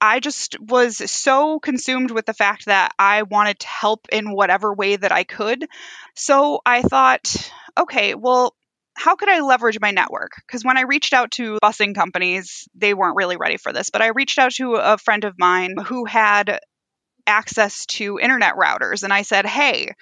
I 0.01 0.21
just 0.21 0.59
was 0.61 1.11
so 1.11 1.59
consumed 1.59 2.11
with 2.11 2.27
the 2.27 2.35
fact 2.35 2.67
that 2.67 2.93
I 2.99 3.23
wanted 3.23 3.59
to 3.61 3.67
help 3.67 4.07
in 4.11 4.33
whatever 4.33 4.73
way 4.73 4.97
that 4.97 5.13
I 5.13 5.25
could. 5.25 5.67
So 6.15 6.61
I 6.65 6.83
thought, 6.83 7.53
okay, 7.77 8.15
well, 8.15 8.55
how 8.97 9.17
could 9.17 9.29
I 9.29 9.41
leverage 9.41 9.79
my 9.81 9.91
network? 9.91 10.33
Because 10.47 10.65
when 10.65 10.77
I 10.77 10.83
reached 10.83 11.13
out 11.13 11.31
to 11.33 11.59
busing 11.63 11.95
companies, 11.95 12.69
they 12.75 12.95
weren't 12.95 13.17
really 13.17 13.37
ready 13.37 13.57
for 13.57 13.73
this. 13.73 13.91
But 13.91 14.03
I 14.03 14.09
reached 14.09 14.39
out 14.39 14.53
to 14.55 14.75
a 14.75 14.99
friend 14.99 15.25
of 15.25 15.39
mine 15.39 15.77
who 15.85 16.05
had 16.05 16.61
access 17.27 17.87
to 17.87 18.19
internet 18.19 18.55
routers. 18.55 19.03
And 19.03 19.13
I 19.13 19.23
said, 19.23 19.47
hey, 19.47 19.93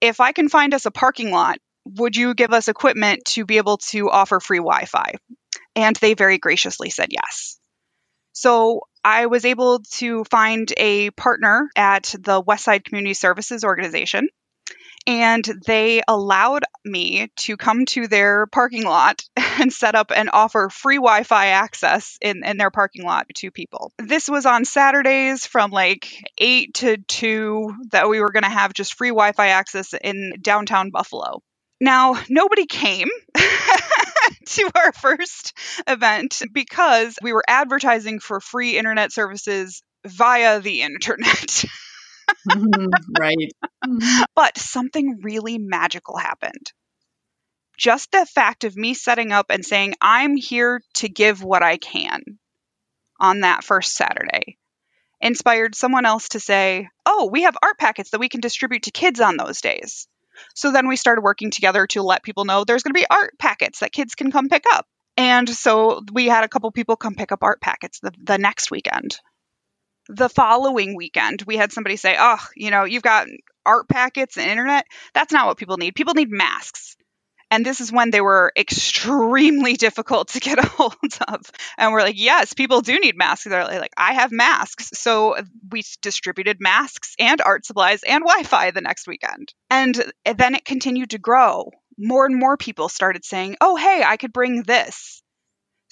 if 0.00 0.20
I 0.20 0.32
can 0.32 0.48
find 0.48 0.74
us 0.74 0.86
a 0.86 0.90
parking 0.90 1.30
lot, 1.30 1.58
would 1.86 2.16
you 2.16 2.34
give 2.34 2.52
us 2.52 2.68
equipment 2.68 3.24
to 3.26 3.44
be 3.44 3.56
able 3.56 3.78
to 3.78 4.10
offer 4.10 4.38
free 4.38 4.58
Wi 4.58 4.84
Fi? 4.84 5.14
And 5.74 5.96
they 5.96 6.14
very 6.14 6.38
graciously 6.38 6.90
said 6.90 7.08
yes. 7.10 7.58
So 8.32 8.82
I 9.04 9.26
was 9.26 9.44
able 9.44 9.80
to 9.92 10.24
find 10.24 10.72
a 10.76 11.10
partner 11.10 11.70
at 11.76 12.14
the 12.18 12.42
Westside 12.42 12.84
Community 12.84 13.14
Services 13.14 13.64
Organization 13.64 14.28
and 15.06 15.44
they 15.66 16.02
allowed 16.06 16.64
me 16.84 17.28
to 17.36 17.56
come 17.56 17.86
to 17.86 18.06
their 18.06 18.46
parking 18.46 18.84
lot 18.84 19.22
and 19.36 19.72
set 19.72 19.94
up 19.94 20.12
and 20.14 20.30
offer 20.32 20.68
free 20.68 20.96
Wi 20.96 21.22
Fi 21.22 21.48
access 21.48 22.18
in, 22.20 22.44
in 22.44 22.58
their 22.58 22.70
parking 22.70 23.04
lot 23.04 23.26
to 23.36 23.50
people. 23.50 23.92
This 23.98 24.28
was 24.28 24.46
on 24.46 24.64
Saturdays 24.64 25.46
from 25.46 25.70
like 25.70 26.22
8 26.38 26.74
to 26.74 26.96
2 26.98 27.74
that 27.90 28.08
we 28.08 28.20
were 28.20 28.32
going 28.32 28.42
to 28.42 28.50
have 28.50 28.72
just 28.72 28.94
free 28.94 29.10
Wi 29.10 29.32
Fi 29.32 29.48
access 29.48 29.94
in 29.94 30.34
downtown 30.40 30.90
Buffalo. 30.90 31.42
Now, 31.80 32.20
nobody 32.28 32.66
came. 32.66 33.08
to 34.46 34.70
our 34.74 34.92
first 34.92 35.56
event 35.86 36.42
because 36.52 37.16
we 37.22 37.32
were 37.32 37.44
advertising 37.48 38.20
for 38.20 38.40
free 38.40 38.76
internet 38.78 39.12
services 39.12 39.82
via 40.06 40.60
the 40.60 40.82
internet. 40.82 41.64
Mhm, 42.46 43.04
right. 43.18 43.52
Mhm. 43.84 44.24
but 44.34 44.58
something 44.58 45.20
really 45.22 45.58
magical 45.58 46.16
happened. 46.16 46.72
Just 47.76 48.12
the 48.12 48.26
fact 48.26 48.64
of 48.64 48.76
me 48.76 48.94
setting 48.94 49.32
up 49.32 49.46
and 49.50 49.64
saying, 49.64 49.94
I'm 50.00 50.36
here 50.36 50.82
to 50.94 51.08
give 51.08 51.42
what 51.42 51.62
I 51.62 51.78
can 51.78 52.38
on 53.20 53.40
that 53.40 53.64
first 53.64 53.94
Saturday 53.94 54.58
inspired 55.20 55.74
someone 55.74 56.06
else 56.06 56.30
to 56.30 56.40
say, 56.40 56.88
Oh, 57.06 57.26
we 57.26 57.42
have 57.42 57.56
art 57.62 57.78
packets 57.78 58.10
that 58.10 58.20
we 58.20 58.28
can 58.28 58.40
distribute 58.40 58.84
to 58.84 58.90
kids 58.92 59.20
on 59.20 59.36
those 59.36 59.60
days. 59.60 60.08
So 60.54 60.72
then 60.72 60.88
we 60.88 60.96
started 60.96 61.22
working 61.22 61.50
together 61.50 61.86
to 61.88 62.02
let 62.02 62.22
people 62.22 62.44
know 62.44 62.64
there's 62.64 62.82
going 62.82 62.94
to 62.94 63.00
be 63.00 63.06
art 63.08 63.38
packets 63.38 63.80
that 63.80 63.92
kids 63.92 64.14
can 64.14 64.32
come 64.32 64.48
pick 64.48 64.64
up. 64.72 64.86
And 65.16 65.48
so 65.48 66.02
we 66.12 66.26
had 66.26 66.44
a 66.44 66.48
couple 66.48 66.70
people 66.70 66.96
come 66.96 67.14
pick 67.14 67.32
up 67.32 67.42
art 67.42 67.60
packets 67.60 68.00
the, 68.00 68.12
the 68.22 68.38
next 68.38 68.70
weekend. 68.70 69.18
The 70.08 70.28
following 70.28 70.96
weekend, 70.96 71.42
we 71.46 71.56
had 71.56 71.72
somebody 71.72 71.96
say, 71.96 72.16
Oh, 72.18 72.38
you 72.56 72.70
know, 72.70 72.84
you've 72.84 73.02
got 73.02 73.28
art 73.66 73.88
packets 73.88 74.36
and 74.36 74.50
internet. 74.50 74.86
That's 75.14 75.32
not 75.32 75.46
what 75.46 75.58
people 75.58 75.76
need. 75.76 75.94
People 75.94 76.14
need 76.14 76.30
masks. 76.30 76.96
And 77.50 77.66
this 77.66 77.80
is 77.80 77.92
when 77.92 78.10
they 78.10 78.20
were 78.20 78.52
extremely 78.56 79.74
difficult 79.76 80.28
to 80.28 80.40
get 80.40 80.58
a 80.58 80.66
hold 80.66 80.94
of. 81.28 81.42
And 81.76 81.92
we're 81.92 82.02
like, 82.02 82.18
yes, 82.18 82.52
people 82.52 82.80
do 82.80 82.98
need 82.98 83.16
masks. 83.16 83.44
They're 83.44 83.64
like, 83.64 83.92
I 83.96 84.14
have 84.14 84.32
masks. 84.32 84.90
So 84.94 85.36
we 85.70 85.82
distributed 86.00 86.58
masks 86.60 87.14
and 87.18 87.40
art 87.40 87.64
supplies 87.66 88.02
and 88.02 88.22
Wi 88.22 88.44
Fi 88.44 88.70
the 88.70 88.80
next 88.80 89.06
weekend. 89.06 89.52
And 89.68 89.94
then 90.24 90.54
it 90.54 90.64
continued 90.64 91.10
to 91.10 91.18
grow. 91.18 91.70
More 91.98 92.24
and 92.24 92.36
more 92.36 92.56
people 92.56 92.88
started 92.88 93.24
saying, 93.24 93.56
oh, 93.60 93.76
hey, 93.76 94.02
I 94.04 94.16
could 94.16 94.32
bring 94.32 94.62
this. 94.62 95.22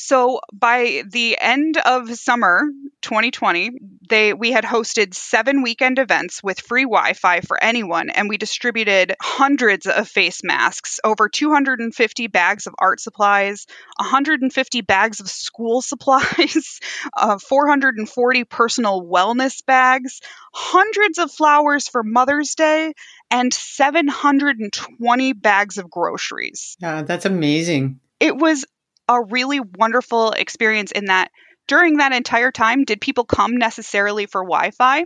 So 0.00 0.40
by 0.52 1.02
the 1.10 1.36
end 1.40 1.76
of 1.76 2.08
summer 2.14 2.62
2020, 3.02 3.72
they 4.08 4.32
we 4.32 4.52
had 4.52 4.62
hosted 4.62 5.12
seven 5.12 5.62
weekend 5.62 5.98
events 5.98 6.40
with 6.40 6.60
free 6.60 6.84
Wi-Fi 6.84 7.40
for 7.40 7.62
anyone, 7.62 8.08
and 8.08 8.28
we 8.28 8.36
distributed 8.38 9.16
hundreds 9.20 9.86
of 9.86 10.08
face 10.08 10.42
masks, 10.44 11.00
over 11.02 11.28
250 11.28 12.28
bags 12.28 12.68
of 12.68 12.74
art 12.78 13.00
supplies, 13.00 13.66
150 13.96 14.80
bags 14.82 15.18
of 15.18 15.28
school 15.28 15.82
supplies, 15.82 16.78
uh, 17.16 17.38
440 17.38 18.44
personal 18.44 19.02
wellness 19.02 19.66
bags, 19.66 20.20
hundreds 20.54 21.18
of 21.18 21.32
flowers 21.32 21.88
for 21.88 22.04
Mother's 22.04 22.54
Day, 22.54 22.94
and 23.32 23.52
720 23.52 25.32
bags 25.32 25.76
of 25.76 25.90
groceries. 25.90 26.76
Yeah, 26.78 27.02
that's 27.02 27.26
amazing. 27.26 27.98
It 28.20 28.36
was 28.36 28.64
a 29.08 29.22
really 29.22 29.60
wonderful 29.60 30.32
experience 30.32 30.92
in 30.92 31.06
that 31.06 31.30
during 31.66 31.98
that 31.98 32.12
entire 32.12 32.50
time, 32.50 32.84
did 32.84 33.00
people 33.00 33.24
come 33.24 33.56
necessarily 33.56 34.26
for 34.26 34.42
Wi 34.42 34.70
Fi? 34.72 35.04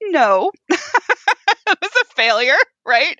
No. 0.00 0.50
it 0.68 1.78
was 1.80 1.92
a 2.02 2.14
failure, 2.16 2.56
right? 2.84 3.18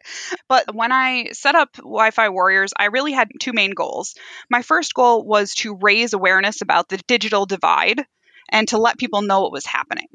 But 0.48 0.74
when 0.74 0.92
I 0.92 1.30
set 1.32 1.54
up 1.54 1.74
Wi 1.76 2.10
Fi 2.10 2.28
Warriors, 2.28 2.72
I 2.76 2.86
really 2.86 3.12
had 3.12 3.28
two 3.40 3.52
main 3.52 3.72
goals. 3.72 4.14
My 4.50 4.62
first 4.62 4.94
goal 4.94 5.24
was 5.24 5.54
to 5.56 5.76
raise 5.80 6.12
awareness 6.12 6.60
about 6.60 6.88
the 6.88 7.00
digital 7.06 7.46
divide 7.46 8.04
and 8.48 8.68
to 8.68 8.78
let 8.78 8.98
people 8.98 9.22
know 9.22 9.42
what 9.42 9.52
was 9.52 9.66
happening. 9.66 10.08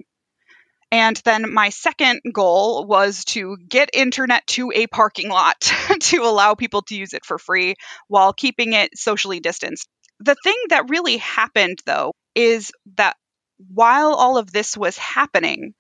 And 0.92 1.18
then 1.26 1.54
my 1.54 1.70
second 1.70 2.22
goal 2.32 2.86
was 2.86 3.26
to 3.26 3.58
get 3.68 3.90
internet 3.94 4.48
to 4.48 4.72
a 4.74 4.88
parking 4.88 5.30
lot 5.30 5.60
to 6.00 6.24
allow 6.24 6.56
people 6.56 6.82
to 6.84 6.96
use 6.96 7.14
it 7.14 7.26
for 7.26 7.38
free 7.38 7.76
while 8.08 8.32
keeping 8.32 8.72
it 8.74 8.98
socially 8.98 9.42
distanced. 9.42 9.90
The 10.20 10.36
thing 10.44 10.58
that 10.70 10.90
really 10.90 11.18
happened, 11.18 11.82
though, 11.86 12.14
is 12.36 12.72
that 12.96 13.18
while 13.74 14.14
all 14.14 14.38
of 14.38 14.52
this 14.52 14.78
was 14.78 14.98
happening, 14.98 15.74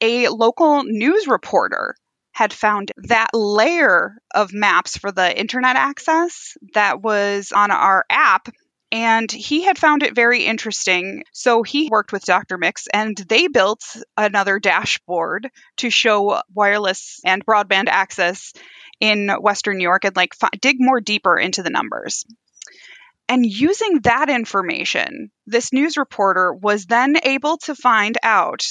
a 0.00 0.28
local 0.28 0.82
news 0.84 1.26
reporter 1.26 1.96
had 2.32 2.52
found 2.52 2.92
that 2.96 3.28
layer 3.32 4.16
of 4.34 4.52
maps 4.52 4.96
for 4.96 5.12
the 5.12 5.38
internet 5.38 5.76
access 5.76 6.56
that 6.74 7.00
was 7.00 7.52
on 7.52 7.70
our 7.70 8.04
app. 8.10 8.48
And 8.90 9.30
he 9.30 9.62
had 9.62 9.78
found 9.78 10.02
it 10.02 10.14
very 10.14 10.44
interesting. 10.44 11.24
So 11.32 11.62
he 11.62 11.88
worked 11.88 12.12
with 12.12 12.24
Dr. 12.24 12.58
Mix 12.58 12.86
and 12.92 13.16
they 13.16 13.48
built 13.48 13.84
another 14.16 14.58
dashboard 14.58 15.50
to 15.78 15.90
show 15.90 16.40
wireless 16.52 17.20
and 17.24 17.44
broadband 17.44 17.88
access 17.88 18.52
in 19.00 19.28
Western 19.40 19.78
New 19.78 19.84
York 19.84 20.04
and 20.04 20.14
like 20.14 20.34
f- 20.40 20.50
dig 20.60 20.76
more 20.78 21.00
deeper 21.00 21.36
into 21.38 21.62
the 21.62 21.70
numbers. 21.70 22.24
And 23.28 23.46
using 23.46 24.00
that 24.02 24.28
information, 24.28 25.30
this 25.46 25.72
news 25.72 25.96
reporter 25.96 26.52
was 26.52 26.86
then 26.86 27.16
able 27.22 27.56
to 27.58 27.74
find 27.74 28.18
out 28.22 28.66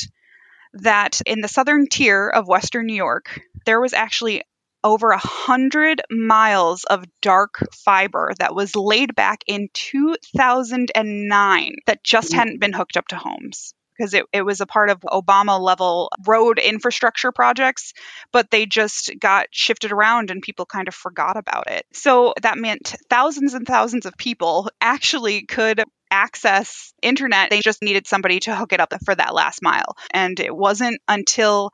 that 0.73 1.21
in 1.25 1.41
the 1.41 1.47
southern 1.47 1.87
tier 1.87 2.29
of 2.29 2.47
Western 2.47 2.85
New 2.85 2.95
York, 2.95 3.41
there 3.65 3.81
was 3.81 3.93
actually 3.93 4.43
over 4.83 5.11
a 5.11 5.17
hundred 5.17 6.01
miles 6.09 6.83
of 6.83 7.05
dark 7.21 7.55
fiber 7.73 8.33
that 8.39 8.53
was 8.53 8.75
laid 8.75 9.15
back 9.15 9.39
in 9.47 9.69
2009 9.73 11.75
that 11.85 12.03
just 12.03 12.29
mm-hmm. 12.29 12.39
hadn't 12.39 12.59
been 12.59 12.73
hooked 12.73 12.97
up 12.97 13.07
to 13.07 13.15
homes 13.15 13.73
because 13.97 14.13
it, 14.13 14.25
it 14.33 14.43
was 14.43 14.61
a 14.61 14.65
part 14.65 14.89
of 14.89 14.99
Obama 15.01 15.59
level 15.59 16.09
road 16.25 16.59
infrastructure 16.59 17.31
projects, 17.31 17.93
but 18.31 18.51
they 18.51 18.65
just 18.65 19.11
got 19.19 19.47
shifted 19.51 19.91
around 19.91 20.31
and 20.31 20.41
people 20.41 20.65
kind 20.65 20.87
of 20.87 20.95
forgot 20.95 21.37
about 21.37 21.69
it. 21.69 21.85
So 21.93 22.33
that 22.41 22.57
meant 22.57 22.95
thousands 23.09 23.53
and 23.53 23.65
thousands 23.67 24.05
of 24.05 24.17
people 24.17 24.69
actually 24.81 25.43
could 25.45 25.83
access 26.11 26.93
internet. 27.01 27.49
They 27.49 27.61
just 27.61 27.81
needed 27.81 28.05
somebody 28.05 28.39
to 28.41 28.55
hook 28.55 28.71
it 28.71 28.79
up 28.79 28.93
for 29.03 29.15
that 29.15 29.33
last 29.33 29.63
mile. 29.63 29.95
And 30.11 30.39
it 30.39 30.55
wasn't 30.55 31.01
until 31.07 31.71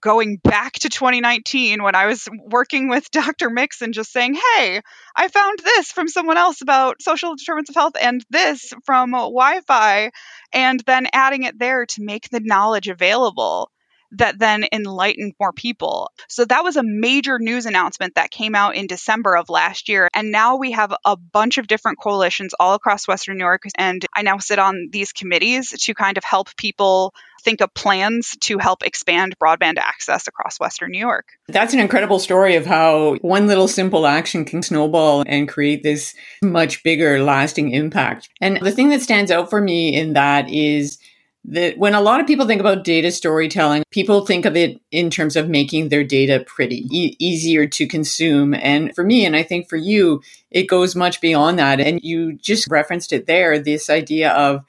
going 0.00 0.36
back 0.36 0.74
to 0.74 0.88
2019 0.88 1.82
when 1.82 1.94
I 1.94 2.06
was 2.06 2.28
working 2.46 2.88
with 2.88 3.10
Dr. 3.12 3.50
Mix 3.50 3.82
and 3.82 3.94
just 3.94 4.12
saying, 4.12 4.34
hey, 4.34 4.80
I 5.14 5.28
found 5.28 5.58
this 5.58 5.92
from 5.92 6.08
someone 6.08 6.36
else 6.36 6.62
about 6.62 7.02
social 7.02 7.36
determinants 7.36 7.70
of 7.70 7.76
health 7.76 7.96
and 8.00 8.24
this 8.30 8.72
from 8.84 9.12
Wi 9.12 9.60
Fi, 9.66 10.10
and 10.52 10.80
then 10.86 11.06
adding 11.12 11.44
it 11.44 11.58
there 11.58 11.86
to 11.86 12.02
make 12.02 12.28
the 12.30 12.40
knowledge 12.40 12.88
available 12.88 13.70
that 14.12 14.38
then 14.38 14.64
enlightened 14.72 15.34
more 15.38 15.52
people. 15.52 16.10
So 16.28 16.44
that 16.44 16.64
was 16.64 16.76
a 16.76 16.82
major 16.82 17.38
news 17.38 17.66
announcement 17.66 18.14
that 18.14 18.30
came 18.30 18.54
out 18.54 18.74
in 18.74 18.86
December 18.86 19.36
of 19.36 19.48
last 19.48 19.88
year. 19.88 20.08
And 20.14 20.30
now 20.30 20.56
we 20.56 20.72
have 20.72 20.94
a 21.04 21.16
bunch 21.16 21.58
of 21.58 21.66
different 21.66 21.98
coalitions 22.00 22.54
all 22.58 22.74
across 22.74 23.06
Western 23.06 23.38
New 23.38 23.44
York. 23.44 23.62
And 23.76 24.04
I 24.14 24.22
now 24.22 24.38
sit 24.38 24.58
on 24.58 24.88
these 24.90 25.12
committees 25.12 25.70
to 25.70 25.94
kind 25.94 26.18
of 26.18 26.24
help 26.24 26.54
people 26.56 27.14
think 27.42 27.60
of 27.60 27.72
plans 27.72 28.36
to 28.40 28.58
help 28.58 28.82
expand 28.82 29.34
broadband 29.38 29.78
access 29.78 30.28
across 30.28 30.60
Western 30.60 30.90
New 30.90 30.98
York. 30.98 31.26
That's 31.48 31.72
an 31.72 31.80
incredible 31.80 32.18
story 32.18 32.56
of 32.56 32.66
how 32.66 33.16
one 33.22 33.46
little 33.46 33.68
simple 33.68 34.06
action 34.06 34.44
can 34.44 34.62
snowball 34.62 35.24
and 35.26 35.48
create 35.48 35.82
this 35.82 36.14
much 36.42 36.82
bigger 36.82 37.22
lasting 37.22 37.70
impact. 37.70 38.28
And 38.40 38.58
the 38.60 38.72
thing 38.72 38.90
that 38.90 39.00
stands 39.00 39.30
out 39.30 39.48
for 39.50 39.60
me 39.60 39.94
in 39.94 40.12
that 40.14 40.50
is 40.50 40.98
that 41.44 41.78
when 41.78 41.94
a 41.94 42.00
lot 42.00 42.20
of 42.20 42.26
people 42.26 42.46
think 42.46 42.60
about 42.60 42.84
data 42.84 43.10
storytelling, 43.10 43.82
people 43.90 44.26
think 44.26 44.44
of 44.44 44.56
it 44.56 44.80
in 44.90 45.10
terms 45.10 45.36
of 45.36 45.48
making 45.48 45.88
their 45.88 46.04
data 46.04 46.44
pretty, 46.46 46.86
e- 46.90 47.16
easier 47.18 47.66
to 47.66 47.86
consume. 47.86 48.54
And 48.54 48.94
for 48.94 49.04
me, 49.04 49.24
and 49.24 49.34
I 49.34 49.42
think 49.42 49.68
for 49.68 49.76
you, 49.76 50.22
it 50.50 50.68
goes 50.68 50.94
much 50.94 51.20
beyond 51.20 51.58
that. 51.58 51.80
And 51.80 52.00
you 52.02 52.34
just 52.34 52.68
referenced 52.68 53.12
it 53.12 53.26
there 53.26 53.58
this 53.58 53.88
idea 53.88 54.32
of 54.32 54.64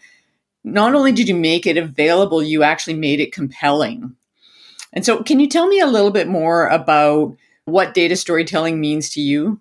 not 0.63 0.95
only 0.95 1.11
did 1.11 1.27
you 1.27 1.35
make 1.35 1.65
it 1.65 1.77
available, 1.77 2.41
you 2.41 2.63
actually 2.63 2.93
made 2.93 3.19
it 3.19 3.33
compelling. 3.33 4.15
And 4.93 5.05
so, 5.05 5.23
can 5.23 5.39
you 5.39 5.47
tell 5.47 5.67
me 5.67 5.79
a 5.79 5.87
little 5.87 6.11
bit 6.11 6.27
more 6.27 6.67
about 6.67 7.35
what 7.65 7.93
data 7.93 8.15
storytelling 8.15 8.79
means 8.79 9.09
to 9.11 9.21
you? 9.21 9.59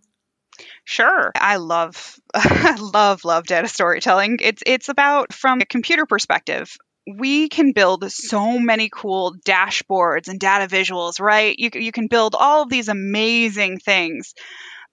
Sure. 0.85 1.33
I 1.37 1.57
love 1.57 2.19
love 2.79 3.25
love 3.25 3.47
data 3.47 3.69
storytelling. 3.69 4.39
It's 4.43 4.63
it's 4.67 4.89
about 4.89 5.33
from 5.33 5.61
a 5.61 5.67
computer 5.67 6.05
perspective 6.05 6.77
we 7.07 7.49
can 7.49 7.73
build 7.73 8.11
so 8.11 8.59
many 8.59 8.89
cool 8.93 9.35
dashboards 9.45 10.29
and 10.29 10.39
data 10.39 10.67
visuals, 10.67 11.21
right? 11.21 11.59
You, 11.59 11.71
you 11.75 11.93
can 11.93 12.07
build 12.07 12.35
all 12.39 12.63
of 12.63 12.71
these 12.71 12.89
amazing 12.89 13.79
things. 13.79 14.35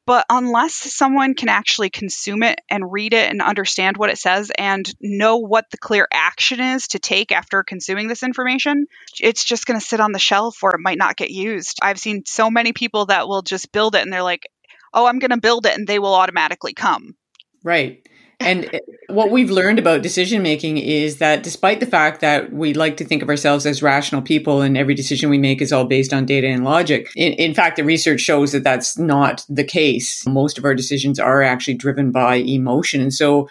But 0.05 0.25
unless 0.29 0.73
someone 0.73 1.33
can 1.33 1.49
actually 1.49 1.89
consume 1.89 2.41
it 2.41 2.61
and 2.69 2.93
read 2.93 3.13
it 3.13 3.29
and 3.29 3.41
understand 3.41 3.97
what 3.97 4.09
it 4.09 4.17
says 4.17 4.49
and 4.57 4.89
know 5.01 5.37
what 5.37 5.65
the 5.69 5.77
clear 5.77 6.07
action 6.13 6.61
is 6.61 6.87
to 6.89 6.99
take 6.99 7.33
after 7.33 7.61
consuming 7.61 8.07
this 8.07 8.23
information, 8.23 8.85
it's 9.19 9.43
just 9.43 9.65
going 9.65 9.77
to 9.77 9.85
sit 9.85 9.99
on 9.99 10.13
the 10.13 10.19
shelf 10.19 10.63
or 10.63 10.73
it 10.73 10.81
might 10.81 10.97
not 10.97 11.17
get 11.17 11.29
used. 11.29 11.79
I've 11.81 11.99
seen 11.99 12.23
so 12.25 12.49
many 12.49 12.71
people 12.71 13.07
that 13.07 13.27
will 13.27 13.41
just 13.41 13.73
build 13.73 13.95
it 13.95 14.01
and 14.01 14.13
they're 14.13 14.23
like, 14.23 14.47
oh, 14.93 15.05
I'm 15.05 15.19
going 15.19 15.31
to 15.31 15.41
build 15.41 15.65
it 15.65 15.77
and 15.77 15.85
they 15.85 15.99
will 15.99 16.15
automatically 16.15 16.73
come. 16.73 17.17
Right. 17.61 18.07
And 18.39 18.69
eh, 18.73 18.79
what 19.07 19.31
we've 19.31 19.49
learned 19.49 19.79
about 19.79 20.01
decision 20.01 20.43
making 20.43 20.77
is 20.77 21.17
that 21.17 21.43
despite 21.43 21.79
the 21.79 21.85
fact 21.85 22.21
that 22.21 22.53
we 22.53 22.73
like 22.73 22.97
to 22.97 23.05
think 23.05 23.23
of 23.23 23.29
ourselves 23.29 23.65
as 23.65 23.81
rational 23.81 24.21
people 24.21 24.61
and 24.61 24.77
every 24.77 24.93
decision 24.93 25.29
we 25.29 25.37
make 25.37 25.61
is 25.61 25.71
all 25.71 25.85
based 25.85 26.13
on 26.13 26.25
data 26.25 26.47
and 26.47 26.63
logic, 26.63 27.11
in, 27.15 27.33
in, 27.33 27.53
fact, 27.53 27.77
the 27.77 27.83
research 27.83 28.21
shows 28.21 28.51
that 28.51 28.63
that's 28.63 28.97
not 28.97 29.45
the 29.49 29.63
case. 29.63 30.25
Most 30.27 30.57
of 30.57 30.65
our 30.65 30.75
decisions 30.75 31.19
are 31.19 31.41
actually 31.41 31.75
driven 31.75 32.11
by 32.11 32.35
emotion. 32.35 33.01
And 33.01 33.13
so, 33.13 33.49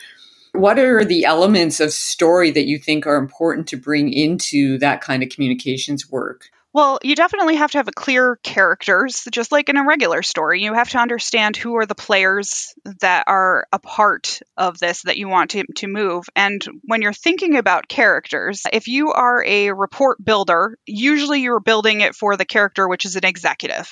what 0.52 0.78
are 0.78 1.04
the 1.04 1.24
elements 1.24 1.80
of 1.80 1.92
story 1.92 2.50
that 2.52 2.66
you 2.66 2.78
think 2.78 3.06
are 3.06 3.16
important 3.16 3.66
to 3.68 3.76
bring 3.76 4.10
into 4.10 4.78
that 4.78 5.02
kind 5.02 5.22
of 5.22 5.28
communications 5.28 6.10
work? 6.10 6.50
Well, 6.76 6.98
you 7.02 7.16
definitely 7.16 7.56
have 7.56 7.70
to 7.70 7.78
have 7.78 7.88
a 7.88 7.92
clear 7.92 8.38
characters, 8.42 9.26
just 9.32 9.50
like 9.50 9.70
in 9.70 9.78
a 9.78 9.86
regular 9.86 10.20
story. 10.20 10.62
You 10.62 10.74
have 10.74 10.90
to 10.90 10.98
understand 10.98 11.56
who 11.56 11.74
are 11.76 11.86
the 11.86 11.94
players 11.94 12.74
that 13.00 13.24
are 13.28 13.66
a 13.72 13.78
part 13.78 14.40
of 14.58 14.78
this 14.78 15.00
that 15.04 15.16
you 15.16 15.26
want 15.26 15.52
to, 15.52 15.64
to 15.76 15.86
move. 15.86 16.26
And 16.36 16.62
when 16.82 17.00
you're 17.00 17.14
thinking 17.14 17.56
about 17.56 17.88
characters, 17.88 18.64
if 18.74 18.88
you 18.88 19.12
are 19.12 19.42
a 19.42 19.72
report 19.72 20.22
builder, 20.22 20.76
usually 20.84 21.40
you're 21.40 21.60
building 21.60 22.02
it 22.02 22.14
for 22.14 22.36
the 22.36 22.44
character, 22.44 22.86
which 22.86 23.06
is 23.06 23.16
an 23.16 23.24
executive. 23.24 23.90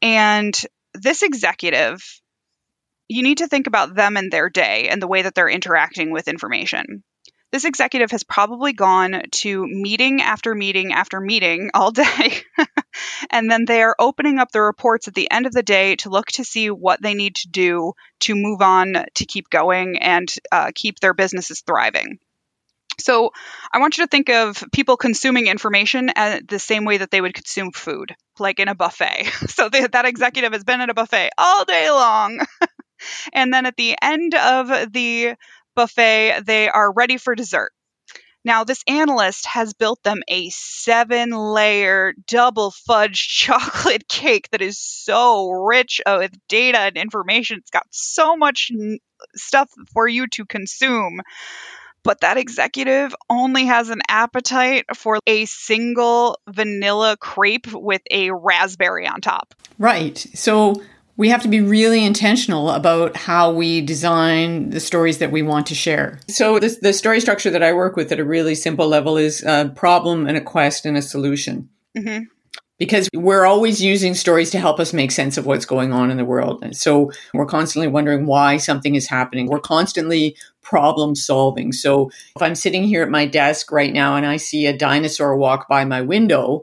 And 0.00 0.54
this 0.94 1.24
executive, 1.24 2.00
you 3.08 3.24
need 3.24 3.38
to 3.38 3.48
think 3.48 3.66
about 3.66 3.96
them 3.96 4.16
and 4.16 4.30
their 4.30 4.48
day 4.48 4.86
and 4.88 5.02
the 5.02 5.08
way 5.08 5.22
that 5.22 5.34
they're 5.34 5.50
interacting 5.50 6.12
with 6.12 6.28
information. 6.28 7.02
This 7.50 7.64
executive 7.64 8.10
has 8.10 8.24
probably 8.24 8.74
gone 8.74 9.22
to 9.30 9.66
meeting 9.66 10.20
after 10.20 10.54
meeting 10.54 10.92
after 10.92 11.20
meeting 11.20 11.70
all 11.74 11.90
day. 11.90 12.42
and 13.30 13.50
then 13.50 13.64
they 13.64 13.82
are 13.82 13.96
opening 13.98 14.38
up 14.38 14.52
the 14.52 14.60
reports 14.60 15.08
at 15.08 15.14
the 15.14 15.30
end 15.30 15.46
of 15.46 15.52
the 15.52 15.62
day 15.62 15.96
to 15.96 16.10
look 16.10 16.26
to 16.28 16.44
see 16.44 16.70
what 16.70 17.00
they 17.00 17.14
need 17.14 17.36
to 17.36 17.48
do 17.48 17.92
to 18.20 18.34
move 18.34 18.60
on, 18.60 19.06
to 19.14 19.24
keep 19.26 19.48
going, 19.50 19.98
and 19.98 20.32
uh, 20.52 20.70
keep 20.74 21.00
their 21.00 21.14
businesses 21.14 21.62
thriving. 21.66 22.18
So 23.00 23.30
I 23.72 23.78
want 23.78 23.96
you 23.96 24.04
to 24.04 24.08
think 24.08 24.28
of 24.28 24.64
people 24.72 24.96
consuming 24.96 25.46
information 25.46 26.06
the 26.06 26.58
same 26.58 26.84
way 26.84 26.98
that 26.98 27.10
they 27.10 27.20
would 27.20 27.34
consume 27.34 27.70
food, 27.72 28.14
like 28.38 28.58
in 28.58 28.68
a 28.68 28.74
buffet. 28.74 29.30
So 29.48 29.68
they, 29.68 29.86
that 29.86 30.04
executive 30.04 30.52
has 30.52 30.64
been 30.64 30.80
at 30.80 30.90
a 30.90 30.94
buffet 30.94 31.30
all 31.38 31.64
day 31.64 31.90
long. 31.90 32.40
and 33.32 33.52
then 33.52 33.66
at 33.66 33.76
the 33.76 33.96
end 34.02 34.34
of 34.34 34.92
the 34.92 35.34
buffet, 35.78 36.42
they 36.44 36.68
are 36.68 36.92
ready 36.92 37.18
for 37.18 37.36
dessert. 37.36 37.70
Now, 38.44 38.64
this 38.64 38.82
analyst 38.88 39.46
has 39.46 39.74
built 39.74 40.02
them 40.02 40.22
a 40.26 40.50
seven 40.50 41.30
layer 41.30 42.14
double 42.26 42.72
fudge 42.72 43.28
chocolate 43.38 44.08
cake 44.08 44.48
that 44.50 44.60
is 44.60 44.76
so 44.76 45.50
rich 45.50 46.00
with 46.04 46.32
data 46.48 46.78
and 46.78 46.96
information. 46.96 47.58
It's 47.58 47.70
got 47.70 47.86
so 47.90 48.36
much 48.36 48.72
stuff 49.36 49.70
for 49.92 50.08
you 50.08 50.26
to 50.28 50.44
consume. 50.46 51.20
But 52.02 52.22
that 52.22 52.38
executive 52.38 53.14
only 53.30 53.66
has 53.66 53.88
an 53.90 54.00
appetite 54.08 54.86
for 54.96 55.18
a 55.28 55.44
single 55.44 56.40
vanilla 56.48 57.16
crepe 57.16 57.72
with 57.72 58.02
a 58.10 58.32
raspberry 58.32 59.06
on 59.06 59.20
top. 59.20 59.54
Right. 59.78 60.18
So 60.34 60.82
we 61.18 61.28
have 61.28 61.42
to 61.42 61.48
be 61.48 61.60
really 61.60 62.04
intentional 62.04 62.70
about 62.70 63.16
how 63.16 63.52
we 63.52 63.80
design 63.80 64.70
the 64.70 64.80
stories 64.80 65.18
that 65.18 65.32
we 65.32 65.42
want 65.42 65.66
to 65.66 65.74
share. 65.74 66.20
So 66.28 66.60
this, 66.60 66.78
the 66.78 66.92
story 66.92 67.20
structure 67.20 67.50
that 67.50 67.62
I 67.62 67.72
work 67.72 67.96
with 67.96 68.12
at 68.12 68.20
a 68.20 68.24
really 68.24 68.54
simple 68.54 68.86
level 68.86 69.18
is 69.18 69.42
a 69.42 69.70
problem 69.74 70.28
and 70.28 70.36
a 70.36 70.40
quest 70.40 70.86
and 70.86 70.96
a 70.96 71.02
solution. 71.02 71.68
Mm-hmm. 71.96 72.24
Because 72.78 73.08
we're 73.12 73.44
always 73.44 73.82
using 73.82 74.14
stories 74.14 74.50
to 74.50 74.60
help 74.60 74.78
us 74.78 74.92
make 74.92 75.10
sense 75.10 75.36
of 75.36 75.44
what's 75.44 75.66
going 75.66 75.92
on 75.92 76.12
in 76.12 76.16
the 76.16 76.24
world. 76.24 76.62
And 76.62 76.76
so 76.76 77.10
we're 77.34 77.44
constantly 77.44 77.88
wondering 77.88 78.24
why 78.24 78.56
something 78.56 78.94
is 78.94 79.08
happening. 79.08 79.48
We're 79.48 79.58
constantly 79.58 80.36
problem 80.62 81.16
solving. 81.16 81.72
So 81.72 82.12
if 82.36 82.42
I'm 82.42 82.54
sitting 82.54 82.84
here 82.84 83.02
at 83.02 83.10
my 83.10 83.26
desk 83.26 83.72
right 83.72 83.92
now 83.92 84.14
and 84.14 84.24
I 84.24 84.36
see 84.36 84.66
a 84.66 84.76
dinosaur 84.76 85.36
walk 85.36 85.66
by 85.66 85.84
my 85.84 86.00
window, 86.00 86.62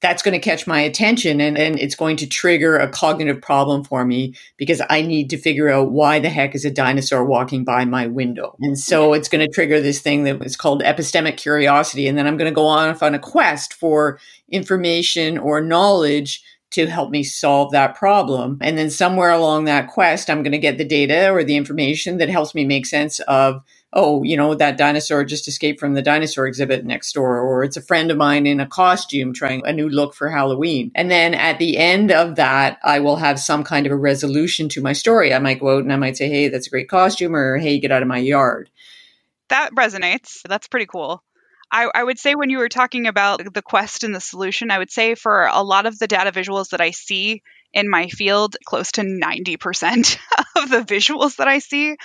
that's 0.00 0.22
going 0.22 0.38
to 0.38 0.38
catch 0.38 0.66
my 0.66 0.80
attention 0.80 1.40
and, 1.40 1.56
and 1.56 1.78
it's 1.78 1.94
going 1.94 2.16
to 2.18 2.26
trigger 2.26 2.76
a 2.76 2.88
cognitive 2.88 3.40
problem 3.40 3.82
for 3.84 4.04
me 4.04 4.34
because 4.58 4.82
I 4.90 5.00
need 5.00 5.30
to 5.30 5.38
figure 5.38 5.70
out 5.70 5.92
why 5.92 6.18
the 6.18 6.28
heck 6.28 6.54
is 6.54 6.64
a 6.64 6.70
dinosaur 6.70 7.24
walking 7.24 7.64
by 7.64 7.86
my 7.86 8.06
window. 8.06 8.54
And 8.60 8.78
so 8.78 9.14
it's 9.14 9.28
going 9.28 9.46
to 9.46 9.52
trigger 9.52 9.80
this 9.80 10.00
thing 10.00 10.24
that 10.24 10.44
is 10.44 10.56
called 10.56 10.82
epistemic 10.82 11.38
curiosity. 11.38 12.06
And 12.06 12.18
then 12.18 12.26
I'm 12.26 12.36
going 12.36 12.50
to 12.50 12.54
go 12.54 12.66
on 12.66 12.96
on 13.00 13.14
a 13.14 13.18
quest 13.18 13.72
for 13.72 14.18
information 14.50 15.38
or 15.38 15.60
knowledge 15.62 16.42
to 16.74 16.86
help 16.86 17.10
me 17.10 17.22
solve 17.22 17.72
that 17.72 17.94
problem. 17.94 18.58
And 18.60 18.78
then 18.78 18.90
somewhere 18.90 19.30
along 19.30 19.64
that 19.64 19.88
quest, 19.88 20.30
I'm 20.30 20.42
going 20.42 20.52
to 20.52 20.58
get 20.58 20.78
the 20.78 20.84
data 20.84 21.30
or 21.30 21.44
the 21.44 21.56
information 21.56 22.18
that 22.18 22.28
helps 22.28 22.54
me 22.54 22.64
make 22.64 22.86
sense 22.86 23.20
of 23.20 23.62
oh, 23.94 24.24
you 24.24 24.36
know, 24.36 24.54
that 24.54 24.76
dinosaur 24.76 25.24
just 25.24 25.46
escaped 25.46 25.78
from 25.78 25.94
the 25.94 26.02
dinosaur 26.02 26.46
exhibit 26.46 26.84
next 26.84 27.12
door, 27.12 27.40
or 27.40 27.62
it's 27.62 27.76
a 27.76 27.82
friend 27.82 28.10
of 28.10 28.16
mine 28.16 28.46
in 28.46 28.60
a 28.60 28.66
costume 28.66 29.32
trying 29.32 29.64
a 29.64 29.72
new 29.72 29.88
look 29.88 30.14
for 30.14 30.28
Halloween. 30.28 30.90
And 30.94 31.10
then 31.10 31.32
at 31.32 31.58
the 31.58 31.78
end 31.78 32.10
of 32.10 32.34
that, 32.34 32.78
I 32.82 32.98
will 32.98 33.16
have 33.16 33.38
some 33.38 33.62
kind 33.62 33.86
of 33.86 33.92
a 33.92 33.96
resolution 33.96 34.68
to 34.70 34.82
my 34.82 34.92
story. 34.92 35.32
I 35.32 35.38
might 35.38 35.60
go 35.60 35.76
out 35.76 35.84
and 35.84 35.92
I 35.92 35.96
might 35.96 36.16
say, 36.16 36.28
hey, 36.28 36.48
that's 36.48 36.66
a 36.66 36.70
great 36.70 36.88
costume, 36.88 37.36
or 37.36 37.56
hey, 37.56 37.78
get 37.78 37.92
out 37.92 38.02
of 38.02 38.08
my 38.08 38.18
yard. 38.18 38.68
That 39.48 39.72
resonates. 39.74 40.42
That's 40.48 40.66
pretty 40.66 40.86
cool. 40.86 41.22
I, 41.70 41.90
I, 41.94 42.04
would 42.04 42.18
say 42.18 42.34
when 42.34 42.50
you 42.50 42.58
were 42.58 42.68
talking 42.68 43.06
about 43.06 43.52
the 43.52 43.62
quest 43.62 44.04
and 44.04 44.14
the 44.14 44.20
solution, 44.20 44.70
I 44.70 44.78
would 44.78 44.90
say 44.90 45.14
for 45.14 45.46
a 45.46 45.62
lot 45.62 45.86
of 45.86 45.98
the 45.98 46.06
data 46.06 46.32
visuals 46.32 46.70
that 46.70 46.80
I 46.80 46.90
see 46.90 47.42
in 47.72 47.90
my 47.90 48.06
field, 48.06 48.56
close 48.64 48.92
to 48.92 49.02
90% 49.02 50.18
of 50.56 50.70
the 50.70 50.80
visuals 50.80 51.36
that 51.36 51.48
I 51.48 51.58
see 51.58 51.96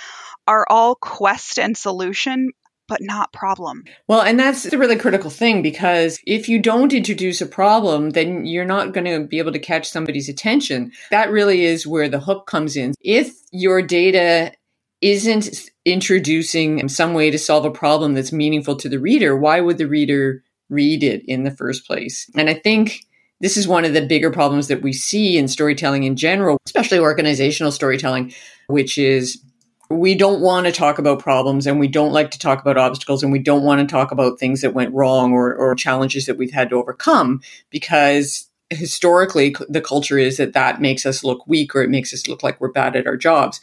are 0.46 0.66
all 0.68 0.96
quest 0.96 1.58
and 1.58 1.76
solution, 1.76 2.50
but 2.88 3.00
not 3.00 3.32
problem. 3.32 3.84
Well, 4.08 4.20
and 4.20 4.38
that's 4.38 4.64
the 4.64 4.76
really 4.76 4.96
critical 4.96 5.30
thing 5.30 5.62
because 5.62 6.18
if 6.26 6.48
you 6.48 6.60
don't 6.60 6.92
introduce 6.92 7.40
a 7.40 7.46
problem, 7.46 8.10
then 8.10 8.46
you're 8.46 8.64
not 8.64 8.92
going 8.92 9.04
to 9.04 9.26
be 9.26 9.38
able 9.38 9.52
to 9.52 9.60
catch 9.60 9.88
somebody's 9.88 10.28
attention. 10.28 10.90
That 11.12 11.30
really 11.30 11.64
is 11.64 11.86
where 11.86 12.08
the 12.08 12.18
hook 12.18 12.48
comes 12.48 12.76
in. 12.76 12.94
If 13.00 13.32
your 13.52 13.80
data 13.80 14.52
isn't 15.00 15.70
introducing 15.84 16.88
some 16.88 17.14
way 17.14 17.30
to 17.30 17.38
solve 17.38 17.64
a 17.64 17.70
problem 17.70 18.14
that's 18.14 18.32
meaningful 18.32 18.76
to 18.76 18.88
the 18.88 18.98
reader, 18.98 19.36
why 19.36 19.60
would 19.60 19.78
the 19.78 19.88
reader 19.88 20.42
read 20.68 21.02
it 21.02 21.24
in 21.26 21.44
the 21.44 21.50
first 21.50 21.86
place? 21.86 22.30
And 22.36 22.48
I 22.50 22.54
think 22.54 23.06
this 23.40 23.56
is 23.56 23.66
one 23.66 23.84
of 23.84 23.94
the 23.94 24.04
bigger 24.04 24.30
problems 24.30 24.68
that 24.68 24.82
we 24.82 24.92
see 24.92 25.38
in 25.38 25.48
storytelling 25.48 26.04
in 26.04 26.16
general, 26.16 26.58
especially 26.66 26.98
organizational 26.98 27.72
storytelling, 27.72 28.34
which 28.66 28.98
is 28.98 29.42
we 29.88 30.14
don't 30.14 30.40
want 30.40 30.66
to 30.66 30.72
talk 30.72 30.98
about 30.98 31.18
problems 31.18 31.66
and 31.66 31.80
we 31.80 31.88
don't 31.88 32.12
like 32.12 32.30
to 32.30 32.38
talk 32.38 32.60
about 32.60 32.78
obstacles 32.78 33.22
and 33.22 33.32
we 33.32 33.40
don't 33.40 33.64
want 33.64 33.80
to 33.80 33.92
talk 33.92 34.12
about 34.12 34.38
things 34.38 34.60
that 34.60 34.74
went 34.74 34.94
wrong 34.94 35.32
or, 35.32 35.54
or 35.54 35.74
challenges 35.74 36.26
that 36.26 36.36
we've 36.36 36.52
had 36.52 36.70
to 36.70 36.76
overcome 36.76 37.40
because 37.70 38.46
historically 38.68 39.56
the 39.68 39.80
culture 39.80 40.16
is 40.16 40.36
that 40.36 40.52
that 40.52 40.80
makes 40.80 41.04
us 41.04 41.24
look 41.24 41.44
weak 41.48 41.74
or 41.74 41.82
it 41.82 41.90
makes 41.90 42.14
us 42.14 42.28
look 42.28 42.44
like 42.44 42.60
we're 42.60 42.70
bad 42.70 42.94
at 42.94 43.06
our 43.06 43.16
jobs 43.16 43.60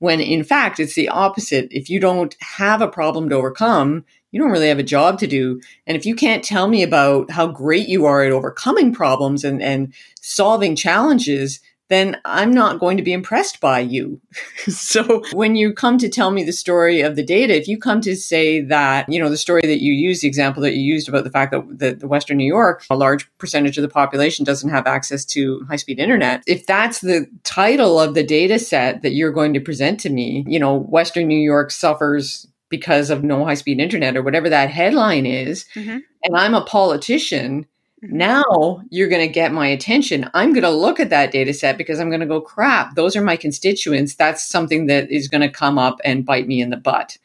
when 0.00 0.20
in 0.20 0.44
fact 0.44 0.80
it's 0.80 0.94
the 0.94 1.08
opposite. 1.08 1.68
If 1.70 1.88
you 1.88 2.00
don't 2.00 2.36
have 2.40 2.82
a 2.82 2.88
problem 2.88 3.28
to 3.30 3.36
overcome 3.36 4.04
you 4.32 4.40
don't 4.40 4.50
really 4.50 4.68
have 4.68 4.78
a 4.78 4.84
job 4.84 5.18
to 5.18 5.26
do. 5.26 5.60
And 5.86 5.96
if 5.96 6.06
you 6.06 6.14
can't 6.14 6.44
tell 6.44 6.68
me 6.68 6.82
about 6.82 7.30
how 7.30 7.46
great 7.46 7.88
you 7.88 8.06
are 8.06 8.22
at 8.22 8.32
overcoming 8.32 8.92
problems 8.92 9.44
and, 9.44 9.62
and 9.62 9.92
solving 10.20 10.76
challenges 10.76 11.60
then 11.90 12.20
I'm 12.24 12.52
not 12.52 12.78
going 12.78 12.96
to 12.96 13.02
be 13.02 13.12
impressed 13.12 13.60
by 13.60 13.80
you. 13.80 14.20
so 14.68 15.22
when 15.32 15.56
you 15.56 15.74
come 15.74 15.98
to 15.98 16.08
tell 16.08 16.30
me 16.30 16.44
the 16.44 16.52
story 16.52 17.00
of 17.00 17.16
the 17.16 17.22
data, 17.22 17.54
if 17.54 17.66
you 17.66 17.78
come 17.78 18.00
to 18.02 18.14
say 18.14 18.60
that, 18.62 19.08
you 19.08 19.20
know, 19.20 19.28
the 19.28 19.36
story 19.36 19.62
that 19.62 19.82
you 19.82 19.92
used, 19.92 20.22
the 20.22 20.28
example 20.28 20.62
that 20.62 20.74
you 20.74 20.82
used 20.82 21.08
about 21.08 21.24
the 21.24 21.30
fact 21.30 21.50
that 21.50 21.78
the, 21.78 21.94
the 21.94 22.06
Western 22.08 22.36
New 22.36 22.46
York, 22.46 22.84
a 22.90 22.96
large 22.96 23.28
percentage 23.38 23.76
of 23.76 23.82
the 23.82 23.88
population 23.88 24.44
doesn't 24.44 24.70
have 24.70 24.86
access 24.86 25.24
to 25.26 25.66
high 25.68 25.76
speed 25.76 25.98
internet. 25.98 26.44
If 26.46 26.64
that's 26.64 27.00
the 27.00 27.26
title 27.42 27.98
of 27.98 28.14
the 28.14 28.22
data 28.22 28.60
set 28.60 29.02
that 29.02 29.12
you're 29.12 29.32
going 29.32 29.52
to 29.54 29.60
present 29.60 29.98
to 30.00 30.10
me, 30.10 30.44
you 30.46 30.60
know, 30.60 30.76
Western 30.76 31.26
New 31.26 31.40
York 31.40 31.72
suffers 31.72 32.46
because 32.68 33.10
of 33.10 33.24
no 33.24 33.44
high 33.44 33.54
speed 33.54 33.80
internet 33.80 34.16
or 34.16 34.22
whatever 34.22 34.48
that 34.48 34.70
headline 34.70 35.26
is, 35.26 35.66
mm-hmm. 35.74 35.98
and 36.22 36.36
I'm 36.36 36.54
a 36.54 36.64
politician, 36.64 37.66
now 38.02 38.82
you're 38.90 39.08
going 39.08 39.26
to 39.26 39.32
get 39.32 39.52
my 39.52 39.66
attention. 39.66 40.30
I'm 40.34 40.52
going 40.52 40.62
to 40.62 40.70
look 40.70 41.00
at 41.00 41.10
that 41.10 41.32
data 41.32 41.52
set 41.52 41.76
because 41.76 42.00
I'm 42.00 42.08
going 42.08 42.20
to 42.20 42.26
go, 42.26 42.40
crap, 42.40 42.94
those 42.94 43.16
are 43.16 43.22
my 43.22 43.36
constituents. 43.36 44.14
That's 44.14 44.42
something 44.42 44.86
that 44.86 45.10
is 45.10 45.28
going 45.28 45.42
to 45.42 45.50
come 45.50 45.78
up 45.78 46.00
and 46.04 46.24
bite 46.24 46.46
me 46.46 46.60
in 46.60 46.70
the 46.70 46.76
butt. 46.76 47.18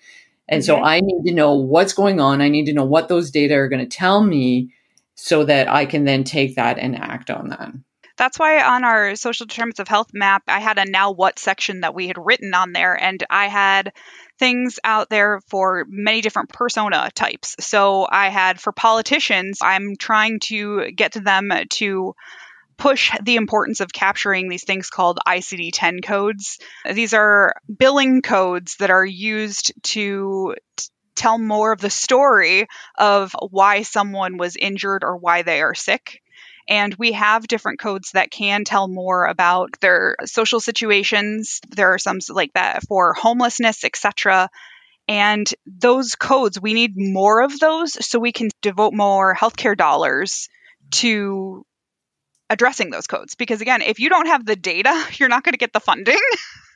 And 0.47 0.61
mm-hmm. 0.61 0.65
so 0.65 0.83
I 0.83 0.99
need 0.99 1.23
to 1.25 1.33
know 1.33 1.53
what's 1.53 1.93
going 1.93 2.19
on. 2.19 2.41
I 2.41 2.49
need 2.49 2.65
to 2.65 2.73
know 2.73 2.85
what 2.85 3.07
those 3.07 3.31
data 3.31 3.55
are 3.55 3.69
going 3.69 3.87
to 3.87 3.97
tell 3.97 4.23
me 4.23 4.73
so 5.15 5.45
that 5.45 5.69
I 5.69 5.85
can 5.85 6.03
then 6.03 6.23
take 6.23 6.55
that 6.55 6.77
and 6.77 6.95
act 6.95 7.29
on 7.29 7.49
that. 7.49 7.71
That's 8.17 8.39
why 8.39 8.63
on 8.63 8.83
our 8.83 9.15
social 9.15 9.45
determinants 9.45 9.79
of 9.79 9.87
health 9.87 10.11
map, 10.13 10.43
I 10.47 10.59
had 10.59 10.77
a 10.77 10.89
now 10.89 11.11
what 11.11 11.37
section 11.37 11.81
that 11.81 11.95
we 11.95 12.07
had 12.07 12.17
written 12.17 12.53
on 12.53 12.71
there. 12.71 13.01
And 13.01 13.23
I 13.29 13.47
had 13.47 13.91
things 14.39 14.79
out 14.83 15.09
there 15.09 15.41
for 15.47 15.85
many 15.87 16.21
different 16.21 16.49
persona 16.49 17.09
types. 17.13 17.55
So 17.59 18.07
I 18.09 18.29
had 18.29 18.59
for 18.59 18.71
politicians, 18.71 19.59
I'm 19.61 19.95
trying 19.97 20.39
to 20.41 20.91
get 20.91 21.13
to 21.13 21.21
them 21.21 21.51
to 21.71 22.15
push 22.77 23.11
the 23.23 23.37
importance 23.37 23.79
of 23.79 23.93
capturing 23.93 24.49
these 24.49 24.65
things 24.65 24.89
called 24.89 25.19
ICD 25.25 25.71
10 25.73 26.01
codes. 26.01 26.59
These 26.91 27.13
are 27.13 27.55
billing 27.77 28.21
codes 28.21 28.75
that 28.79 28.89
are 28.89 29.05
used 29.05 29.73
to 29.83 30.55
t- 30.75 30.87
tell 31.15 31.37
more 31.37 31.71
of 31.71 31.79
the 31.79 31.89
story 31.89 32.67
of 32.97 33.35
why 33.49 33.83
someone 33.83 34.37
was 34.37 34.57
injured 34.57 35.03
or 35.03 35.15
why 35.15 35.43
they 35.43 35.61
are 35.61 35.73
sick. 35.73 36.21
And 36.67 36.95
we 36.95 37.11
have 37.11 37.47
different 37.47 37.79
codes 37.79 38.11
that 38.13 38.31
can 38.31 38.63
tell 38.63 38.87
more 38.87 39.25
about 39.25 39.79
their 39.81 40.15
social 40.25 40.59
situations. 40.59 41.61
There 41.69 41.93
are 41.93 41.99
some 41.99 42.19
like 42.29 42.53
that 42.53 42.87
for 42.87 43.13
homelessness, 43.13 43.83
etc. 43.83 44.49
And 45.07 45.47
those 45.67 46.15
codes, 46.15 46.59
we 46.59 46.73
need 46.73 46.93
more 46.95 47.41
of 47.41 47.59
those 47.59 48.05
so 48.05 48.17
we 48.17 48.31
can 48.31 48.49
devote 48.61 48.93
more 48.93 49.35
healthcare 49.35 49.77
dollars 49.77 50.49
to 50.91 51.65
addressing 52.49 52.91
those 52.91 53.07
codes 53.07 53.35
because 53.35 53.61
again 53.61 53.81
if 53.81 53.99
you 53.99 54.09
don't 54.09 54.27
have 54.27 54.45
the 54.45 54.55
data 54.55 55.05
you're 55.13 55.29
not 55.29 55.43
going 55.43 55.53
to 55.53 55.57
get 55.57 55.73
the 55.73 55.79
funding 55.79 56.19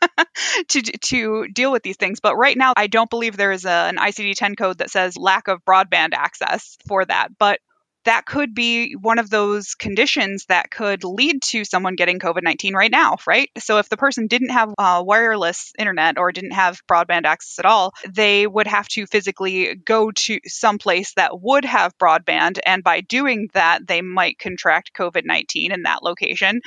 to 0.68 0.82
to 0.82 1.48
deal 1.48 1.72
with 1.72 1.84
these 1.84 1.98
things 1.98 2.20
but 2.20 2.36
right 2.36 2.58
now 2.58 2.74
i 2.76 2.88
don't 2.88 3.10
believe 3.10 3.38
there 3.38 3.52
is 3.52 3.66
a, 3.66 3.70
an 3.70 3.98
icd-10 3.98 4.58
code 4.58 4.80
that 4.80 4.90
says 4.90 5.16
lack 5.16 5.48
of 5.48 5.64
broadband 5.66 6.14
access 6.14 6.78
for 6.88 7.06
that 7.06 7.30
but 7.38 7.60
that 8.06 8.26
could 8.26 8.54
be 8.54 8.94
one 8.94 9.20
of 9.20 9.30
those 9.30 9.76
conditions 9.76 10.46
that 10.48 10.72
could 10.72 11.04
lead 11.04 11.42
to 11.42 11.66
someone 11.66 11.96
getting 11.96 12.20
COVID 12.20 12.44
19 12.44 12.74
right 12.74 12.92
now, 12.92 13.18
right? 13.28 13.50
So, 13.58 13.78
if 13.78 13.90
the 13.90 13.98
person 13.98 14.28
didn't 14.28 14.50
have 14.50 14.74
uh, 14.78 15.04
wireless 15.06 15.74
internet 15.78 16.18
or 16.18 16.32
didn't 16.32 16.52
have 16.52 16.82
broadband 16.88 17.26
access 17.26 17.60
at 17.60 17.66
all, 17.66 17.94
they 18.08 18.48
would 18.48 18.68
have 18.68 18.88
to 18.90 19.06
physically 19.06 19.76
go 19.76 20.12
to 20.12 20.40
some 20.46 20.78
place 20.78 21.14
that 21.16 21.42
would 21.42 21.66
have 21.66 21.98
broadband. 21.98 22.60
And 22.66 22.84
by 22.84 23.02
doing 23.02 23.50
that, 23.54 23.88
they 23.88 24.02
might 24.02 24.40
contract 24.40 24.92
COVID 24.98 25.26
19 25.26 25.72
in 25.72 25.84
that 25.84 26.04
location. 26.04 26.62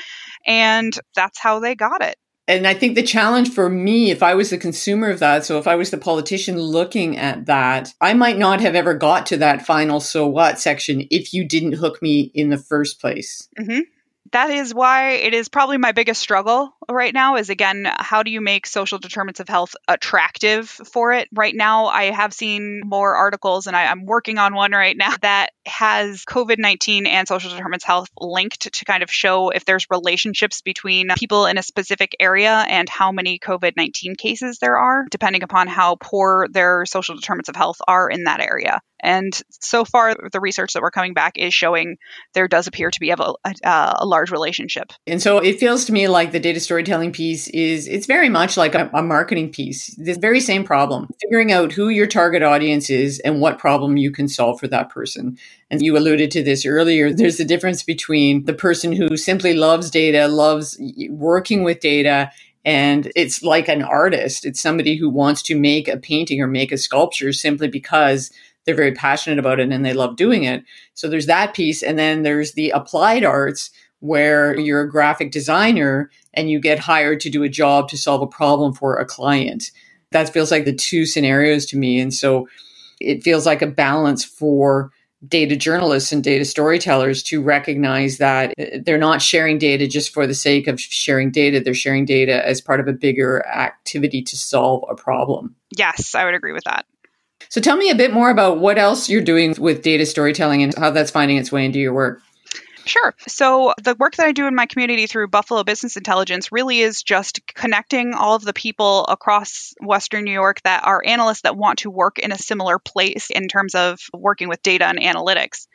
And 0.47 0.97
that's 1.15 1.39
how 1.39 1.61
they 1.61 1.75
got 1.75 2.03
it 2.03 2.17
and 2.49 2.67
I 2.67 2.75
think 2.75 2.95
the 2.95 3.03
challenge 3.03 3.51
for 3.51 3.69
me, 3.69 4.11
if 4.11 4.23
I 4.23 4.35
was 4.35 4.51
the 4.51 4.59
consumer 4.59 5.11
of 5.11 5.21
that, 5.21 5.45
so 5.45 5.59
if 5.59 5.67
I 5.67 5.77
was 5.77 5.91
the 5.91 5.99
politician 5.99 6.59
looking 6.59 7.17
at 7.17 7.47
that, 7.47 7.95
I 8.01 8.15
might 8.15 8.39
not 8.39 8.61
have 8.61 8.75
ever 8.75 8.95
got 8.95 9.27
to 9.27 9.37
that 9.39 9.65
final 9.65 10.01
so 10.01 10.27
what 10.27 10.59
section 10.59 11.07
if 11.11 11.33
you 11.33 11.45
didn't 11.47 11.75
hook 11.75 12.03
me 12.03 12.33
in 12.35 12.51
the 12.51 12.59
first 12.59 13.01
place. 13.01 13.49
Mm-hmm 13.59 13.81
that 14.33 14.51
is 14.51 14.75
why 14.75 15.13
it 15.13 15.35
is 15.35 15.49
probably 15.49 15.79
my 15.79 15.93
biggest 15.93 16.21
struggle 16.21 16.75
right 16.91 17.15
now 17.15 17.37
is 17.37 17.51
again 17.51 17.87
how 17.99 18.23
do 18.23 18.31
you 18.31 18.41
make 18.41 18.67
social 18.67 18.99
determinants 18.99 19.41
of 19.41 19.49
health 19.49 19.75
attractive 19.89 20.69
for 20.69 21.13
it? 21.13 21.29
Right 21.33 21.55
now 21.55 21.87
i 21.87 22.05
have 22.05 22.33
seen 22.33 22.83
more 22.85 23.15
articles 23.15 23.67
and 23.67 23.77
I, 23.77 23.85
am 23.85 24.05
working 24.07 24.39
on 24.39 24.55
one 24.55 24.73
right 24.73 24.97
now 24.97 25.15
that 25.23 25.51
has 25.67 26.25
covid-19 26.25 27.07
and 27.07 27.29
social 27.29 27.51
determinants 27.51 27.85
of 27.85 27.89
health 27.89 28.09
linked 28.19 28.73
to 28.73 28.85
kind 28.85 29.03
of 29.03 29.11
show 29.11 29.51
if 29.51 29.65
there's 29.65 29.87
relationships 29.91 30.61
between 30.61 31.09
people 31.17 31.47
in 31.47 31.59
a 31.59 31.63
specific 31.63 32.17
area 32.19 32.65
and 32.69 32.89
how 32.89 33.13
many 33.13 33.39
covid-19 33.39 34.17
cases 34.17 34.59
there 34.59 34.77
are 34.77 35.05
depending 35.11 35.43
upon 35.43 35.69
how 35.69 35.97
poor 35.97 36.49
their 36.51 36.85
social 36.87 37.15
determinants 37.15 37.49
of 37.49 37.57
health 37.57 37.81
are 37.87 38.09
in 38.09 38.25
that 38.25 38.41
area 38.41 38.81
and 39.03 39.39
so 39.51 39.85
far, 39.85 40.15
the 40.31 40.41
research 40.41 40.73
that 40.75 40.83
we're 40.83 40.93
coming 40.93 41.13
back 41.13 41.37
is 41.37 41.53
showing 41.53 41.99
there 42.35 42.47
does 42.47 42.67
appear 42.67 42.91
to 42.91 43.01
be 43.01 43.11
a, 43.11 43.17
a, 43.17 43.55
a, 43.65 44.07
large 44.07 44.31
relationship. 44.31 44.93
And 45.07 45.21
so 45.21 45.39
it 45.39 45.59
feels 45.59 45.85
to 45.87 45.93
me 45.93 46.07
like 46.07 46.31
the 46.31 46.39
data 46.39 46.61
storytelling 46.61 47.13
piece 47.13 47.49
is 47.49 47.89
it's 47.89 48.07
very 48.07 48.29
much 48.29 48.57
like 48.57 48.75
a, 48.75 48.91
a 48.95 49.03
marketing 49.03 49.51
piece. 49.51 49.95
The 49.97 50.15
very 50.15 50.41
same 50.41 50.63
problem, 50.63 51.09
figuring 51.21 51.51
out 51.51 51.73
who 51.73 51.89
your 51.89 52.07
target 52.07 52.43
audience 52.43 52.91
is 52.91 53.19
and 53.21 53.41
what 53.41 53.59
problem 53.59 53.97
you 53.97 54.13
can 54.13 54.29
solve 54.29 54.61
for 54.61 54.69
that 54.69 54.91
person. 54.91 55.37
And 55.71 55.83
you 55.83 55.97
alluded 55.97 56.31
to 56.33 56.43
this 56.43 56.65
earlier. 56.65 57.13
There's 57.13 57.41
a 57.41 57.45
difference 57.45 57.83
between 57.83 58.45
the 58.45 58.55
person 58.55 58.93
who 58.93 59.17
simply 59.17 59.55
loves 59.55 59.91
data, 59.91 60.29
loves 60.29 60.79
working 61.11 61.65
with 61.65 61.81
data, 61.81 62.31
and 62.65 63.11
it's 63.17 63.43
like 63.43 63.69
an 63.69 63.83
artist. 63.83 64.47
It's 64.47 64.61
somebody 64.61 64.97
who 64.97 65.11
wants 65.11 65.43
to 65.43 65.59
make 65.59 65.89
a 65.89 65.97
painting 65.97 66.41
or 66.41 66.47
make 66.47 66.71
a 66.71 66.79
sculpture 66.79 67.33
simply 67.33 67.69
because 67.69 68.31
they're 68.65 68.75
very 68.75 68.93
passionate 68.93 69.39
about 69.39 69.61
it 69.61 69.71
and 69.71 69.85
they 69.85 69.95
love 69.95 70.17
doing 70.17 70.45
it. 70.45 70.65
So 70.95 71.09
there's 71.09 71.27
that 71.27 71.55
piece. 71.55 71.83
And 71.83 71.99
then 71.99 72.23
there's 72.23 72.53
the 72.53 72.71
applied 72.71 73.25
arts 73.25 73.71
where 74.01 74.59
you're 74.59 74.83
a 74.83 74.91
graphic 74.91 75.31
designer 75.31 76.11
and 76.35 76.51
you 76.51 76.61
get 76.61 76.79
hired 76.79 77.21
to 77.21 77.31
do 77.31 77.43
a 77.43 77.49
job 77.49 77.89
to 77.89 77.99
solve 77.99 78.23
a 78.23 78.27
problem 78.27 78.73
for 78.73 78.97
a 78.97 79.05
client. 79.05 79.71
That 80.11 80.29
feels 80.29 80.51
like 80.51 80.65
the 80.65 80.75
two 80.75 81.07
scenarios 81.07 81.67
to 81.67 81.77
me. 81.77 82.01
And 82.01 82.13
so 82.13 82.49
it 83.01 83.23
feels 83.23 83.47
like 83.47 83.63
a 83.63 83.67
balance 83.67 84.25
for 84.25 84.91
data 85.29 85.55
journalists 85.57 86.11
and 86.11 86.23
data 86.25 86.45
storytellers 86.45 87.23
to 87.23 87.41
recognize 87.41 88.19
that 88.19 88.53
uh, 88.59 88.79
they're 88.85 88.99
not 88.99 89.23
sharing 89.23 89.57
data 89.59 89.87
just 89.87 90.13
for 90.13 90.27
the 90.27 90.35
sake 90.35 90.67
of 90.67 90.81
sharing 90.81 91.31
data. 91.31 91.61
They're 91.61 91.75
sharing 91.75 92.05
data 92.05 92.45
as 92.47 92.61
part 92.61 92.81
of 92.81 92.89
a 92.89 92.93
bigger 92.93 93.47
activity 93.47 94.23
to 94.23 94.37
solve 94.37 94.85
a 94.91 94.97
problem. 94.97 95.55
Yes, 95.77 96.15
I 96.15 96.25
would 96.25 96.35
agree 96.35 96.53
with 96.53 96.65
that. 96.65 96.87
So 97.53 97.61
tell 97.61 97.77
me 97.77 97.91
a 97.91 97.95
bit 97.95 98.15
more 98.15 98.31
about 98.31 98.61
what 98.61 98.79
else 98.79 99.11
you're 99.11 99.21
doing 99.21 99.55
with 99.59 99.83
data 99.83 100.07
storytelling 100.07 100.63
and 100.63 100.75
how 100.75 100.91
that's 100.91 101.11
finding 101.11 101.37
its 101.37 101.53
way 101.53 101.67
into 101.67 101.79
your 101.79 101.93
work. 101.93 102.23
Sure. 102.87 103.15
So, 103.29 103.75
the 103.77 103.95
work 103.95 104.17
that 104.17 104.27
I 104.27 104.33
do 104.33 104.47
in 104.47 104.55
my 104.55 104.65
community 104.65 105.07
through 105.07 105.29
Buffalo 105.29 105.63
Business 105.63 105.99
Intelligence 105.99 106.51
really 106.51 106.81
is 106.81 107.03
just 107.03 107.47
connecting 107.47 108.15
all 108.15 108.35
of 108.35 108.43
the 108.43 108.55
people 108.55 109.05
across 109.05 109.75
Western 109.83 110.25
New 110.25 110.33
York 110.33 110.63
that 110.63 110.87
are 110.87 111.03
analysts 111.05 111.43
that 111.43 111.55
want 111.55 111.81
to 111.81 111.91
work 111.91 112.19
in 112.19 112.33
a 112.33 112.39
similar 112.39 112.79
place 112.79 113.29
in 113.29 113.49
terms 113.49 113.75
of 113.75 114.01
working 114.15 114.49
with 114.49 114.63
data 114.63 114.87
and 114.87 114.99
analytics. 114.99 115.67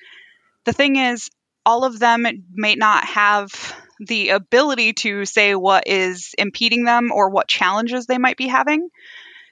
The 0.65 0.73
thing 0.73 0.95
is, 0.95 1.29
all 1.63 1.83
of 1.83 1.99
them 1.99 2.25
may 2.55 2.73
not 2.73 3.05
have 3.05 3.51
the 3.99 4.29
ability 4.29 4.93
to 4.93 5.25
say 5.25 5.53
what 5.53 5.83
is 5.85 6.33
impeding 6.39 6.85
them 6.85 7.11
or 7.11 7.29
what 7.29 7.47
challenges 7.47 8.07
they 8.07 8.17
might 8.17 8.35
be 8.35 8.47
having. 8.47 8.89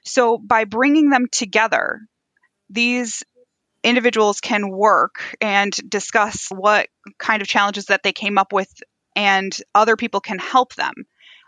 So, 0.04 0.38
by 0.38 0.64
bringing 0.64 1.10
them 1.10 1.26
together, 1.30 2.00
these 2.70 3.22
individuals 3.82 4.40
can 4.40 4.68
work 4.68 5.36
and 5.40 5.72
discuss 5.88 6.48
what 6.50 6.88
kind 7.18 7.42
of 7.42 7.48
challenges 7.48 7.86
that 7.86 8.02
they 8.02 8.12
came 8.12 8.38
up 8.38 8.52
with, 8.52 8.72
and 9.14 9.56
other 9.74 9.96
people 9.96 10.20
can 10.20 10.38
help 10.38 10.74
them. 10.74 10.92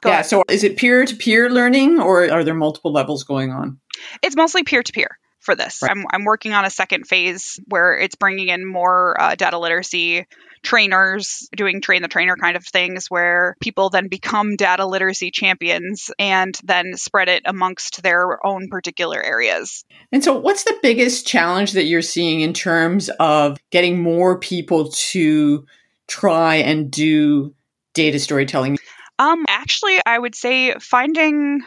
Go 0.02 0.10
yeah. 0.10 0.14
Ahead. 0.16 0.26
So, 0.26 0.44
is 0.48 0.64
it 0.64 0.76
peer 0.76 1.04
to 1.04 1.16
peer 1.16 1.50
learning, 1.50 2.00
or 2.00 2.30
are 2.30 2.44
there 2.44 2.54
multiple 2.54 2.92
levels 2.92 3.24
going 3.24 3.50
on? 3.50 3.80
It's 4.22 4.36
mostly 4.36 4.62
peer 4.62 4.82
to 4.82 4.92
peer 4.92 5.18
for 5.40 5.54
this. 5.54 5.80
Right. 5.82 5.90
I'm, 5.90 6.04
I'm 6.10 6.24
working 6.24 6.52
on 6.52 6.64
a 6.64 6.70
second 6.70 7.06
phase 7.06 7.60
where 7.68 7.96
it's 7.96 8.16
bringing 8.16 8.48
in 8.48 8.66
more 8.66 9.20
uh, 9.20 9.34
data 9.34 9.58
literacy 9.58 10.26
trainers 10.62 11.48
doing 11.56 11.80
train 11.80 12.02
the 12.02 12.08
trainer 12.08 12.36
kind 12.36 12.56
of 12.56 12.66
things 12.66 13.06
where 13.08 13.56
people 13.60 13.90
then 13.90 14.08
become 14.08 14.56
data 14.56 14.86
literacy 14.86 15.30
champions 15.30 16.10
and 16.18 16.58
then 16.64 16.96
spread 16.96 17.28
it 17.28 17.42
amongst 17.44 18.02
their 18.02 18.44
own 18.44 18.68
particular 18.68 19.22
areas. 19.22 19.84
And 20.12 20.22
so, 20.22 20.36
what's 20.36 20.64
the 20.64 20.76
biggest 20.82 21.26
challenge 21.26 21.72
that 21.72 21.84
you're 21.84 22.02
seeing 22.02 22.40
in 22.40 22.52
terms 22.52 23.08
of 23.20 23.58
getting 23.70 24.02
more 24.02 24.38
people 24.38 24.90
to 24.90 25.64
try 26.08 26.56
and 26.56 26.90
do 26.90 27.54
data 27.94 28.18
storytelling? 28.18 28.78
Um, 29.18 29.44
actually, 29.48 29.98
I 30.06 30.18
would 30.18 30.34
say 30.34 30.74
finding 30.74 31.62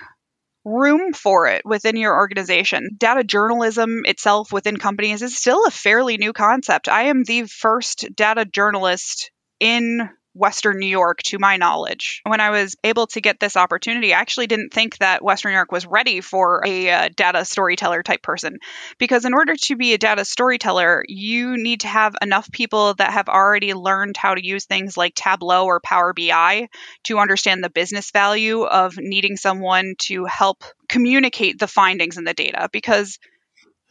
room 0.64 1.14
for 1.14 1.48
it 1.48 1.64
within 1.66 1.96
your 1.96 2.16
organization. 2.16 2.92
Data 2.98 3.24
journalism 3.24 4.02
itself 4.06 4.52
within 4.52 4.78
companies 4.78 5.22
is 5.22 5.38
still 5.38 5.66
a 5.66 5.72
fairly 5.72 6.18
new 6.18 6.34
concept. 6.34 6.88
I 6.88 7.04
am 7.04 7.24
the 7.24 7.44
first 7.44 8.16
data 8.16 8.46
journalist 8.46 9.32
in 9.60 10.10
Western 10.34 10.78
New 10.80 10.88
York, 10.88 11.22
to 11.24 11.40
my 11.40 11.58
knowledge. 11.58 12.22
When 12.26 12.40
I 12.40 12.50
was 12.50 12.76
able 12.84 13.08
to 13.08 13.22
get 13.22 13.40
this 13.40 13.58
opportunity, 13.58 14.14
I 14.14 14.20
actually 14.20 14.48
didn't 14.48 14.74
think 14.74 14.98
that 15.00 15.24
Western 15.24 15.52
New 15.52 15.58
York 15.58 15.72
was 15.72 15.86
ready 15.86 16.22
for 16.22 16.62
a 16.66 16.90
uh, 16.90 17.10
data 17.16 17.46
storyteller 17.46 18.04
type 18.04 18.22
person. 18.22 18.60
Because 18.98 19.26
in 19.26 19.34
order 19.34 19.56
to 19.56 19.76
be 19.76 19.94
a 19.94 19.98
data 19.98 20.26
storyteller, 20.26 21.04
you 21.08 21.58
need 21.58 21.82
to 21.82 21.88
have 21.88 22.16
enough 22.22 22.52
people 22.52 22.94
that 22.96 23.12
have 23.12 23.30
already 23.30 23.74
learned 23.74 24.18
how 24.18 24.36
to 24.36 24.46
use 24.46 24.66
things 24.66 24.98
like 24.98 25.16
Tableau 25.16 25.66
or 25.66 25.80
Power 25.80 26.14
BI 26.14 26.70
to 27.04 27.20
understand 27.20 27.64
the 27.64 27.70
business 27.70 28.12
value 28.12 28.64
of 28.64 28.98
needing 28.98 29.38
someone 29.38 29.96
to 30.00 30.26
help 30.26 30.64
communicate 30.88 31.60
the 31.60 31.68
findings 31.68 32.18
in 32.18 32.24
the 32.24 32.34
data. 32.34 32.70
Because 32.72 33.20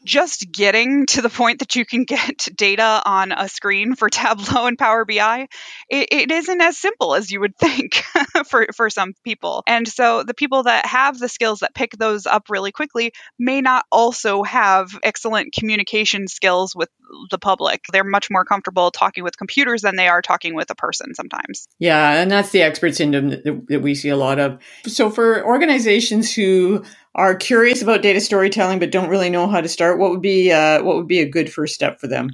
just 0.04 0.50
getting 0.50 1.06
to 1.06 1.22
the 1.22 1.28
point 1.28 1.60
that 1.60 1.76
you 1.76 1.84
can 1.84 2.04
get 2.04 2.48
data 2.56 3.02
on 3.04 3.32
a 3.32 3.48
screen 3.48 3.94
for 3.94 4.08
Tableau 4.10 4.66
and 4.66 4.78
Power 4.78 5.04
BI, 5.04 5.48
it, 5.88 6.08
it 6.10 6.30
isn't 6.30 6.60
as 6.60 6.78
simple 6.78 7.14
as 7.14 7.30
you 7.30 7.40
would 7.40 7.56
think 7.56 8.02
for, 8.48 8.66
for 8.74 8.90
some 8.90 9.14
people. 9.24 9.62
And 9.66 9.86
so 9.86 10.22
the 10.22 10.34
people 10.34 10.64
that 10.64 10.86
have 10.86 11.18
the 11.18 11.28
skills 11.28 11.60
that 11.60 11.74
pick 11.74 11.92
those 11.92 12.26
up 12.26 12.44
really 12.48 12.72
quickly 12.72 13.12
may 13.38 13.60
not 13.60 13.84
also 13.90 14.42
have 14.42 14.98
excellent 15.02 15.52
communication 15.52 16.28
skills 16.28 16.74
with 16.74 16.88
the 17.30 17.38
public. 17.38 17.84
They're 17.92 18.04
much 18.04 18.30
more 18.30 18.44
comfortable 18.44 18.90
talking 18.90 19.24
with 19.24 19.36
computers 19.36 19.82
than 19.82 19.96
they 19.96 20.08
are 20.08 20.22
talking 20.22 20.54
with 20.54 20.70
a 20.70 20.74
person 20.74 21.14
sometimes. 21.14 21.68
Yeah, 21.78 22.20
and 22.20 22.30
that's 22.30 22.50
the 22.50 22.62
expert 22.62 22.94
syndrome 22.94 23.30
that, 23.30 23.66
that 23.68 23.80
we 23.80 23.94
see 23.94 24.08
a 24.08 24.16
lot 24.16 24.38
of. 24.38 24.60
So 24.86 25.10
for 25.10 25.44
organizations 25.44 26.32
who 26.32 26.84
are 27.14 27.34
curious 27.34 27.82
about 27.82 28.02
data 28.02 28.20
storytelling 28.20 28.78
but 28.78 28.92
don't 28.92 29.08
really 29.08 29.30
know 29.30 29.48
how 29.48 29.60
to 29.60 29.68
start, 29.68 29.98
what 29.98 30.10
would 30.10 30.22
be 30.22 30.52
uh, 30.52 30.82
what 30.82 30.96
would 30.96 31.08
be 31.08 31.20
a 31.20 31.28
good 31.28 31.52
first 31.52 31.74
step 31.74 32.00
for 32.00 32.06
them? 32.06 32.30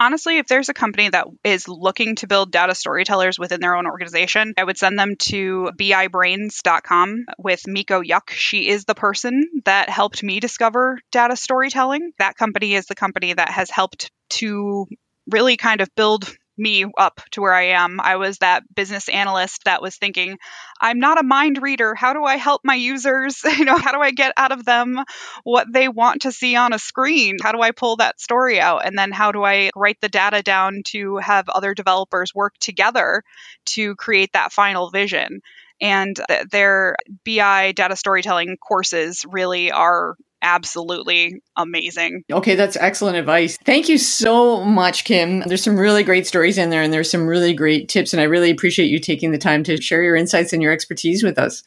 honestly, 0.00 0.38
if 0.38 0.46
there's 0.46 0.68
a 0.68 0.74
company 0.74 1.08
that 1.08 1.26
is 1.44 1.68
looking 1.68 2.16
to 2.16 2.26
build 2.26 2.50
data 2.50 2.74
storytellers 2.74 3.38
within 3.38 3.60
their 3.60 3.74
own 3.74 3.86
organization, 3.86 4.54
I 4.56 4.64
would 4.64 4.78
send 4.78 4.98
them 4.98 5.16
to 5.16 5.70
bibrainz.com 5.78 7.26
with 7.38 7.66
Mico 7.66 8.00
Yuk. 8.00 8.30
She 8.30 8.68
is 8.68 8.84
the 8.84 8.94
person 8.94 9.44
that 9.64 9.90
helped 9.90 10.22
me 10.22 10.40
discover 10.40 10.98
data 11.12 11.36
storytelling. 11.36 12.12
That 12.18 12.36
company 12.36 12.74
is 12.74 12.86
the 12.86 12.94
company 12.94 13.32
that 13.32 13.50
has 13.50 13.70
helped 13.70 14.10
to 14.30 14.86
really 15.30 15.56
kind 15.56 15.80
of 15.80 15.94
build 15.94 16.34
me 16.58 16.84
up 16.96 17.20
to 17.32 17.40
where 17.40 17.54
I 17.54 17.68
am. 17.68 18.00
I 18.00 18.16
was 18.16 18.38
that 18.38 18.62
business 18.74 19.08
analyst 19.08 19.64
that 19.64 19.82
was 19.82 19.96
thinking, 19.96 20.38
I'm 20.80 20.98
not 20.98 21.18
a 21.18 21.22
mind 21.22 21.60
reader. 21.62 21.94
How 21.94 22.12
do 22.12 22.24
I 22.24 22.36
help 22.36 22.62
my 22.64 22.74
users? 22.74 23.42
You 23.58 23.64
know, 23.64 23.76
how 23.78 23.92
do 23.92 24.00
I 24.00 24.12
get 24.12 24.32
out 24.36 24.52
of 24.52 24.64
them 24.64 25.02
what 25.42 25.66
they 25.72 25.88
want 25.88 26.22
to 26.22 26.32
see 26.32 26.54
on 26.54 26.72
a 26.72 26.78
screen? 26.78 27.38
How 27.42 27.50
do 27.50 27.60
I 27.60 27.72
pull 27.72 27.96
that 27.96 28.20
story 28.20 28.60
out? 28.60 28.86
And 28.86 28.96
then 28.96 29.10
how 29.10 29.32
do 29.32 29.42
I 29.42 29.70
write 29.74 30.00
the 30.00 30.08
data 30.08 30.42
down 30.42 30.82
to 30.88 31.16
have 31.16 31.48
other 31.48 31.74
developers 31.74 32.32
work 32.34 32.54
together 32.58 33.24
to 33.66 33.96
create 33.96 34.32
that 34.34 34.52
final 34.52 34.90
vision? 34.90 35.40
And 35.80 36.16
their 36.50 36.96
BI 37.24 37.72
data 37.72 37.96
storytelling 37.96 38.56
courses 38.56 39.24
really 39.28 39.72
are 39.72 40.16
absolutely 40.42 41.42
amazing. 41.56 42.24
Okay, 42.30 42.54
that's 42.54 42.76
excellent 42.76 43.16
advice. 43.16 43.58
Thank 43.64 43.88
you 43.88 43.98
so 43.98 44.64
much, 44.64 45.04
Kim. 45.04 45.40
There's 45.40 45.62
some 45.62 45.78
really 45.78 46.02
great 46.02 46.26
stories 46.26 46.58
in 46.58 46.70
there 46.70 46.82
and 46.82 46.92
there's 46.92 47.10
some 47.10 47.26
really 47.26 47.54
great 47.54 47.88
tips. 47.88 48.12
And 48.12 48.20
I 48.20 48.24
really 48.24 48.50
appreciate 48.50 48.86
you 48.86 48.98
taking 48.98 49.32
the 49.32 49.38
time 49.38 49.64
to 49.64 49.80
share 49.80 50.02
your 50.02 50.16
insights 50.16 50.52
and 50.52 50.62
your 50.62 50.72
expertise 50.72 51.22
with 51.22 51.38
us. 51.38 51.62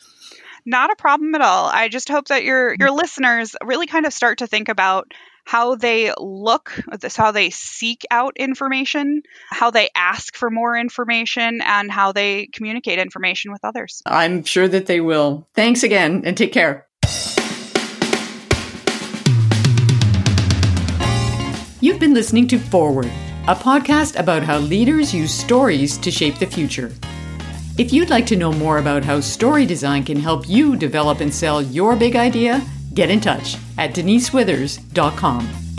Not 0.66 0.92
a 0.92 0.96
problem 0.96 1.34
at 1.36 1.42
all. 1.42 1.68
I 1.68 1.88
just 1.88 2.10
hope 2.10 2.28
that 2.28 2.44
your 2.44 2.76
your 2.80 2.92
listeners 2.92 3.56
really 3.64 3.88
kind 3.88 4.06
of 4.06 4.14
start 4.14 4.40
to 4.40 4.48
think 4.48 4.70
about 4.70 5.12
how 5.44 5.76
they 5.76 6.14
look, 6.20 6.80
this 7.00 7.16
how 7.16 7.32
they 7.32 7.50
seek 7.50 8.06
out 8.12 8.34
information, 8.38 9.24
how 9.50 9.72
they 9.72 9.90
ask 9.96 10.36
for 10.36 10.50
more 10.52 10.78
information, 10.78 11.62
and 11.62 11.92
how 11.92 12.12
they 12.12 12.48
communicate 12.54 13.00
information 13.00 13.52
with 13.52 13.64
others. 13.64 14.02
I'm 14.06 14.44
sure 14.44 14.68
that 14.68 14.86
they 14.86 15.02
will. 15.02 15.48
Thanks 15.56 15.84
again 15.84 16.22
and 16.26 16.38
take 16.38 16.54
care. 16.54 16.88
You've 21.84 22.00
been 22.00 22.14
listening 22.14 22.48
to 22.50 22.60
Forward, 22.60 23.12
a 23.48 23.56
podcast 23.56 24.20
about 24.20 24.44
how 24.44 24.60
leaders 24.60 25.16
use 25.16 25.34
stories 25.34 25.98
to 25.98 26.12
shape 26.12 26.38
the 26.38 26.46
future. 26.46 26.92
If 27.80 27.92
you'd 27.92 28.12
like 28.12 28.28
to 28.28 28.36
know 28.36 28.54
more 28.54 28.78
about 28.78 29.04
how 29.04 29.20
story 29.20 29.66
design 29.66 30.04
can 30.04 30.20
help 30.20 30.48
you 30.48 30.76
develop 30.76 31.22
and 31.22 31.34
sell 31.34 31.60
your 31.60 31.96
big 31.96 32.16
idea, 32.16 32.62
get 32.94 33.10
in 33.10 33.20
touch 33.20 33.58
at 33.80 33.96
denisewithers.com. 33.96 35.71